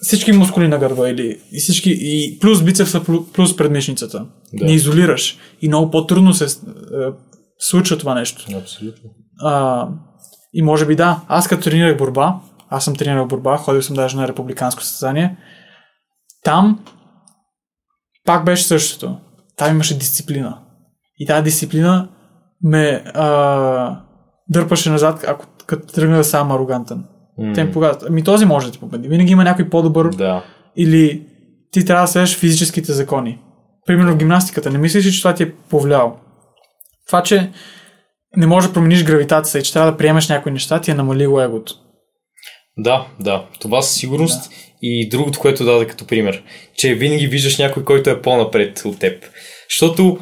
всички 0.00 0.32
мускули 0.32 0.68
на 0.68 0.78
гърба 0.78 1.08
или 1.08 1.40
и 1.52 1.60
всички, 1.60 1.96
и 2.00 2.38
плюс 2.40 2.62
бицепса, 2.62 3.00
плю- 3.00 3.32
плюс 3.32 3.56
предмишницата. 3.56 4.26
Да. 4.54 4.64
Не 4.64 4.72
изолираш. 4.72 5.38
И 5.62 5.68
много 5.68 5.90
по-трудно 5.90 6.34
се 6.34 6.44
е, 6.44 6.48
случва 7.58 7.98
това 7.98 8.14
нещо. 8.14 8.44
абсолютно. 8.58 9.10
А, 9.40 9.88
и 10.54 10.62
може 10.62 10.86
би 10.86 10.96
да. 10.96 11.20
Аз 11.28 11.48
като 11.48 11.62
тренирах 11.62 11.96
борба, 11.96 12.40
аз 12.68 12.84
съм 12.84 12.96
тренирал 12.96 13.26
борба, 13.26 13.56
ходил 13.56 13.82
съм 13.82 13.96
даже 13.96 14.16
на 14.16 14.28
републиканско 14.28 14.82
състезание, 14.82 15.36
там 16.44 16.84
пак 18.24 18.44
беше 18.44 18.64
същото. 18.64 19.16
Там 19.56 19.70
имаше 19.74 19.98
дисциплина. 19.98 20.58
И 21.18 21.26
тази 21.26 21.44
дисциплина 21.44 22.08
ме 22.62 23.04
а, 23.14 24.00
дърпаше 24.48 24.90
назад, 24.90 25.24
ако 25.28 25.46
като 25.66 25.92
тръгна 25.92 26.16
да 26.16 26.24
съм 26.24 26.50
арогантен. 26.52 27.04
Те 27.54 27.64
ми 27.64 27.72
показват, 27.72 28.04
ами 28.08 28.22
този 28.22 28.44
може 28.44 28.66
да 28.66 28.72
ти 28.72 28.78
победи. 28.78 29.08
Винаги 29.08 29.32
има 29.32 29.44
някой 29.44 29.68
по-добър 29.68 30.08
Да, 30.08 30.44
или 30.76 31.22
ти 31.70 31.84
трябва 31.84 32.04
да 32.04 32.08
следваш 32.08 32.38
физическите 32.38 32.92
закони. 32.92 33.38
Примерно 33.86 34.12
в 34.12 34.16
гимнастиката. 34.16 34.70
Не 34.70 34.78
мислиш, 34.78 35.06
ли, 35.06 35.12
че 35.12 35.20
това 35.20 35.34
ти 35.34 35.42
е 35.42 35.52
повлияло. 35.52 36.12
Това, 37.06 37.22
че 37.22 37.50
не 38.36 38.46
можеш 38.46 38.68
да 38.68 38.74
промениш 38.74 39.04
гравитацията 39.04 39.58
и 39.58 39.62
че 39.62 39.72
трябва 39.72 39.90
да 39.90 39.96
приемеш 39.96 40.28
някои 40.28 40.52
неща, 40.52 40.80
ти 40.80 40.90
е 40.90 40.94
намалило 40.94 41.40
егото. 41.40 41.74
Да, 42.78 43.06
да, 43.20 43.44
това 43.60 43.82
със 43.82 43.96
сигурност. 43.96 44.50
Да. 44.50 44.56
И 44.82 45.08
другото, 45.08 45.38
което 45.38 45.64
даде 45.64 45.86
като 45.86 46.06
пример, 46.06 46.42
че 46.76 46.94
винаги 46.94 47.26
виждаш 47.26 47.58
някой, 47.58 47.84
който 47.84 48.10
е 48.10 48.22
по-напред 48.22 48.82
от 48.84 48.98
теб. 48.98 49.24
Защото 49.70 50.18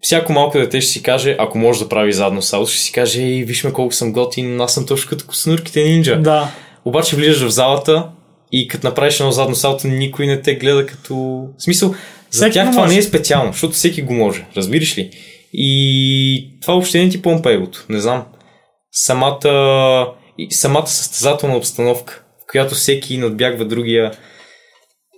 всяко 0.00 0.32
малко 0.32 0.58
дете 0.58 0.80
ще 0.80 0.90
си 0.90 1.02
каже, 1.02 1.36
ако 1.38 1.58
може 1.58 1.82
да 1.82 1.88
прави 1.88 2.12
задно 2.12 2.42
салто, 2.42 2.70
ще 2.70 2.80
си 2.80 2.92
каже, 2.92 3.22
ей, 3.22 3.44
виж 3.44 3.64
ме 3.64 3.72
колко 3.72 3.94
съм 3.94 4.12
готин, 4.12 4.60
аз 4.60 4.74
съм 4.74 4.86
точно 4.86 5.08
като 5.08 5.26
коснурките 5.26 5.84
нинджа. 5.84 6.16
Да. 6.16 6.52
Обаче 6.84 7.16
влизаш 7.16 7.42
в 7.42 7.50
залата 7.50 8.08
и 8.52 8.68
като 8.68 8.86
направиш 8.86 9.20
едно 9.20 9.32
задно 9.32 9.54
салто, 9.54 9.86
никой 9.86 10.26
не 10.26 10.42
те 10.42 10.54
гледа 10.54 10.86
като... 10.86 11.14
В 11.58 11.62
смисъл, 11.62 11.88
за 11.88 11.96
Всеки 12.30 12.54
тях 12.54 12.70
това 12.70 12.82
може. 12.82 12.94
не 12.94 12.98
е 12.98 13.02
специално, 13.02 13.52
защото 13.52 13.74
всеки 13.74 14.02
го 14.02 14.14
може, 14.14 14.46
разбираш 14.56 14.98
ли? 14.98 15.10
И 15.52 16.58
това 16.62 16.74
въобще 16.74 17.04
не 17.04 17.08
ти 17.08 17.22
помпа 17.22 17.52
егото, 17.52 17.84
не 17.88 18.00
знам. 18.00 18.24
Самата, 18.92 20.06
самата 20.50 20.86
състезателна 20.86 21.56
обстановка, 21.56 22.24
в 22.42 22.50
която 22.50 22.74
всеки 22.74 23.18
надбягва 23.18 23.64
другия 23.64 24.12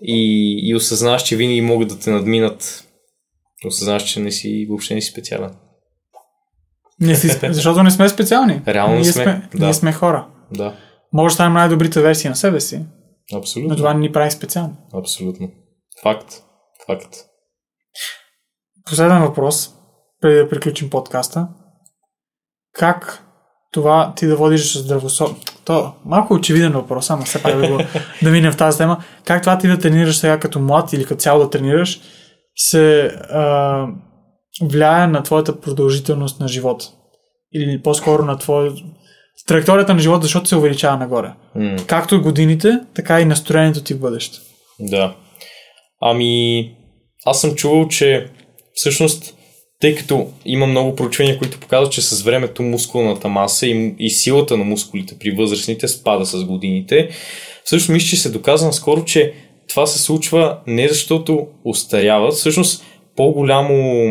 и, 0.02 0.54
и 0.68 0.74
осъзнаваш, 0.74 1.22
че 1.22 1.36
винаги 1.36 1.60
могат 1.60 1.88
да 1.88 1.98
те 1.98 2.10
надминат, 2.10 2.84
осъзнаваш, 3.68 4.02
че 4.02 4.20
не 4.20 4.30
си, 4.30 4.66
въобще 4.68 4.94
не 4.94 5.00
си 5.00 5.10
специален. 5.10 5.54
Не 7.00 7.14
си, 7.14 7.28
защото 7.42 7.82
не 7.82 7.90
сме 7.90 8.08
специални. 8.08 8.62
Реално 8.68 8.94
ние 8.94 9.04
сме, 9.04 9.22
сме. 9.22 9.48
да. 9.54 9.64
Ние 9.64 9.74
сме 9.74 9.92
хора. 9.92 10.26
Да, 10.52 10.76
Може 11.12 11.32
да 11.32 11.34
станем 11.34 11.52
най-добрите 11.52 12.00
версии 12.00 12.30
на 12.30 12.36
себе 12.36 12.60
си, 12.60 12.84
но 13.32 13.38
абсолютно. 13.38 13.76
това 13.76 13.94
не 13.94 14.00
ни 14.00 14.12
прави 14.12 14.30
специални. 14.30 14.72
Абсолютно. 14.94 15.50
Факт. 16.02 16.42
Факт. 16.86 17.16
Последен 18.86 19.22
въпрос, 19.22 19.70
преди 20.20 20.36
да 20.36 20.48
приключим 20.48 20.90
подкаста. 20.90 21.48
Как 22.72 23.24
това 23.72 24.12
ти 24.16 24.26
да 24.26 24.36
водиш 24.36 24.76
здравословно... 24.76 25.36
То 25.64 25.92
малко 26.04 26.34
очевиден 26.34 26.72
въпрос, 26.72 27.10
ама 27.10 27.24
все 27.24 27.42
пак 27.42 27.56
да, 27.56 27.68
го, 27.68 27.78
да 28.22 28.30
минем 28.30 28.52
в 28.52 28.56
тази 28.56 28.78
тема. 28.78 29.04
Как 29.24 29.42
това 29.42 29.58
ти 29.58 29.68
да 29.68 29.78
тренираш 29.78 30.16
сега 30.16 30.40
като 30.40 30.60
млад 30.60 30.92
или 30.92 31.04
като 31.04 31.20
цяло 31.20 31.40
да 31.40 31.50
тренираш 31.50 32.00
се 32.68 33.02
а, 33.30 33.86
влияе 34.62 35.06
на 35.06 35.22
твоята 35.22 35.60
продължителност 35.60 36.40
на 36.40 36.48
живота? 36.48 36.84
Или 37.54 37.82
по-скоро 37.82 38.24
на 38.24 38.38
твоя... 38.38 38.72
Траекторията 39.46 39.94
на 39.94 40.00
живота, 40.00 40.22
защото 40.22 40.48
се 40.48 40.56
увеличава 40.56 40.96
нагоре. 40.96 41.32
М. 41.54 41.76
Както 41.86 42.22
годините, 42.22 42.80
така 42.94 43.20
и 43.20 43.24
настроението 43.24 43.82
ти 43.82 43.94
в 43.94 44.00
бъдеще. 44.00 44.38
Да. 44.80 45.16
Ами, 46.00 46.74
аз 47.26 47.40
съм 47.40 47.54
чувал, 47.54 47.88
че 47.88 48.26
всъщност, 48.74 49.34
тъй 49.80 49.94
като 49.94 50.28
има 50.44 50.66
много 50.66 50.96
проучвания, 50.96 51.38
които 51.38 51.60
показват, 51.60 51.92
че 51.92 52.02
с 52.02 52.22
времето 52.22 52.62
мускулната 52.62 53.28
маса 53.28 53.66
и, 53.66 53.94
и 53.98 54.10
силата 54.10 54.56
на 54.56 54.64
мускулите 54.64 55.18
при 55.18 55.30
възрастните 55.30 55.88
спада 55.88 56.26
с 56.26 56.44
годините, 56.44 57.10
всъщност 57.64 57.88
мисля, 57.88 58.08
че 58.08 58.16
се 58.16 58.30
доказа 58.30 58.66
наскоро, 58.66 59.04
че 59.04 59.34
това 59.70 59.86
се 59.86 59.98
случва 59.98 60.58
не 60.66 60.88
защото 60.88 61.46
устаряват, 61.64 62.34
всъщност 62.34 62.84
по-голямо 63.16 64.04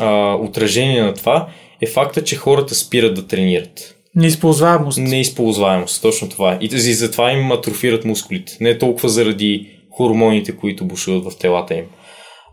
а, 0.00 0.34
отражение 0.34 1.02
на 1.02 1.14
това 1.14 1.48
е 1.82 1.86
факта, 1.86 2.24
че 2.24 2.36
хората 2.36 2.74
спират 2.74 3.14
да 3.14 3.26
тренират. 3.26 3.96
Неизползваемост. 4.14 4.98
Неизползваемост, 4.98 6.02
точно 6.02 6.28
това. 6.28 6.58
И 6.60 6.64
и 6.64 6.78
затова 6.78 7.32
им 7.32 7.52
атрофират 7.52 8.04
мускулите. 8.04 8.56
Не 8.60 8.78
толкова 8.78 9.08
заради 9.08 9.70
хормоните, 9.90 10.56
които 10.56 10.84
бушуват 10.84 11.24
в 11.24 11.38
телата 11.38 11.74
им. 11.74 11.84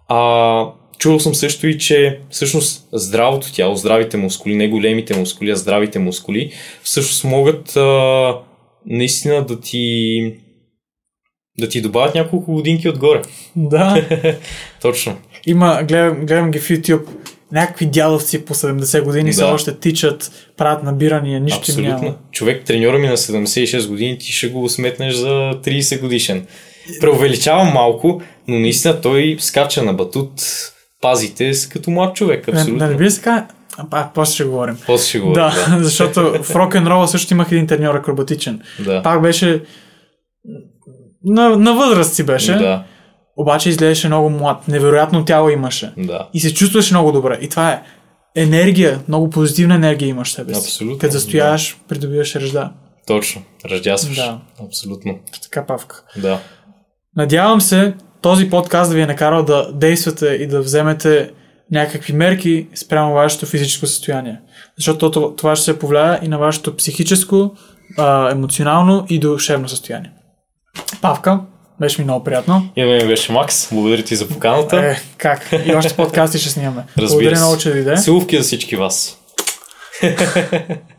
А, 0.07 0.71
чувал 0.97 1.19
съм 1.19 1.35
също 1.35 1.67
и, 1.67 1.77
че 1.77 2.19
всъщност 2.29 2.87
здравото 2.93 3.53
тяло, 3.53 3.75
здравите 3.75 4.17
мускули, 4.17 4.55
не 4.55 4.67
големите 4.67 5.19
мускули, 5.19 5.51
а 5.51 5.55
здравите 5.55 5.99
мускули, 5.99 6.51
всъщност 6.83 7.23
могат 7.23 7.77
а, 7.77 8.35
наистина 8.85 9.45
да 9.45 9.59
ти 9.59 10.19
да 11.59 11.69
ти 11.69 11.81
добавят 11.81 12.15
няколко 12.15 12.53
годинки 12.53 12.89
отгоре. 12.89 13.21
Да. 13.55 14.05
Точно. 14.81 15.17
Има, 15.45 15.83
гледам, 15.83 16.25
гледам 16.25 16.51
ги 16.51 16.59
в 16.59 16.67
YouTube, 16.67 17.01
някакви 17.51 17.85
дядовци 17.85 18.45
по 18.45 18.53
70 18.53 19.03
години 19.03 19.31
все 19.31 19.41
Да. 19.41 19.47
още 19.47 19.75
тичат, 19.75 20.31
правят 20.57 20.83
набирания, 20.83 21.39
нищо 21.39 21.57
им 21.57 21.61
Абсолютно. 21.77 21.97
няма. 21.99 22.15
Човек, 22.31 22.63
треньора 22.63 22.97
ми 22.97 23.07
на 23.07 23.17
76 23.17 23.87
години, 23.87 24.17
ти 24.17 24.31
ще 24.31 24.47
го 24.47 24.69
сметнеш 24.69 25.13
за 25.15 25.27
30 25.27 26.01
годишен. 26.01 26.45
Преувеличавам 27.01 27.67
малко, 27.67 28.21
но 28.47 28.59
наистина 28.59 29.01
той 29.01 29.37
скача 29.39 29.83
на 29.83 29.93
батут, 29.93 30.31
пазите 31.01 31.53
с 31.53 31.69
като 31.69 31.91
млад 31.91 32.15
човек, 32.15 32.47
Не, 32.47 32.53
абсолютно. 32.53 32.85
не, 32.85 32.91
не 32.91 32.97
би 32.97 33.09
се 33.11 33.17
така? 33.17 33.47
А, 33.91 34.09
после 34.13 34.33
ще 34.33 34.43
говорим. 34.43 34.77
После 34.85 35.07
ще 35.07 35.19
говоря. 35.19 35.53
Да, 35.67 35.75
Да, 35.77 35.83
защото 35.83 36.43
в 36.43 36.55
рок 36.55 36.73
н 36.73 36.89
рола 36.89 37.07
също 37.07 37.33
имах 37.33 37.51
един 37.51 37.67
треньор 37.67 37.95
акробатичен. 37.95 38.61
да. 38.79 39.03
Пак 39.03 39.21
беше 39.21 39.61
на, 41.25 41.49
на 41.49 41.73
възраст 41.73 42.13
си 42.13 42.23
беше, 42.25 42.53
да, 42.53 42.83
обаче 43.37 43.69
изглеждаше 43.69 44.07
много 44.07 44.29
млад. 44.29 44.67
Невероятно 44.67 45.25
тяло 45.25 45.49
имаше. 45.49 45.93
да. 45.97 46.27
И 46.33 46.39
се 46.39 46.53
чувстваше 46.53 46.93
много 46.93 47.11
добре. 47.11 47.37
И 47.41 47.49
това 47.49 47.71
е 47.71 47.81
енергия, 48.35 48.99
много 49.07 49.29
позитивна 49.29 49.75
енергия 49.75 50.09
имаш 50.09 50.31
себе 50.31 50.53
си. 50.53 50.59
Абсолютно, 50.59 50.97
Като 50.97 51.11
застояваш, 51.11 51.77
придобиваш 51.87 52.35
режда. 52.35 52.71
Точно. 53.07 53.41
Ръждясваш. 53.71 54.15
Да. 54.15 54.39
Абсолютно. 54.65 55.19
Така 55.43 55.65
павка. 55.65 56.03
Да. 56.17 56.39
Надявам 57.17 57.61
се 57.61 57.93
този 58.21 58.49
подкаст 58.49 58.89
да 58.91 58.95
ви 58.95 59.01
е 59.01 59.07
накарал 59.07 59.43
да 59.43 59.71
действате 59.73 60.25
и 60.27 60.47
да 60.47 60.61
вземете 60.61 61.31
някакви 61.71 62.13
мерки 62.13 62.67
спрямо 62.75 63.13
вашето 63.13 63.45
физическо 63.45 63.87
състояние. 63.87 64.39
Защото 64.77 65.11
то- 65.11 65.35
това 65.35 65.55
ще 65.55 65.65
се 65.65 65.79
повлияе 65.79 66.19
и 66.23 66.27
на 66.27 66.37
вашето 66.37 66.75
психическо, 66.75 67.51
емоционално 68.31 69.05
и 69.09 69.19
душевно 69.19 69.69
състояние. 69.69 70.11
Павка, 71.01 71.39
Беше 71.79 72.01
ми 72.01 72.05
много 72.05 72.23
приятно. 72.23 72.69
И 72.75 72.81
на 72.81 72.87
мен 72.87 73.07
беше 73.07 73.31
Макс. 73.31 73.67
Благодаря 73.71 74.03
ти 74.03 74.15
за 74.15 74.27
поканата. 74.27 74.77
Е, 74.77 75.01
как? 75.17 75.53
И 75.65 75.73
още 75.75 75.95
подкасти 75.95 76.39
ще 76.39 76.49
снимаме. 76.49 76.83
Разбира 76.97 77.07
Благодаря 77.07 77.35
се. 77.35 77.41
много, 77.41 77.57
че 77.57 77.71
дойде. 77.71 77.95
Целувки 77.97 78.37
за 78.37 78.43
всички 78.43 78.75
вас. 78.75 79.17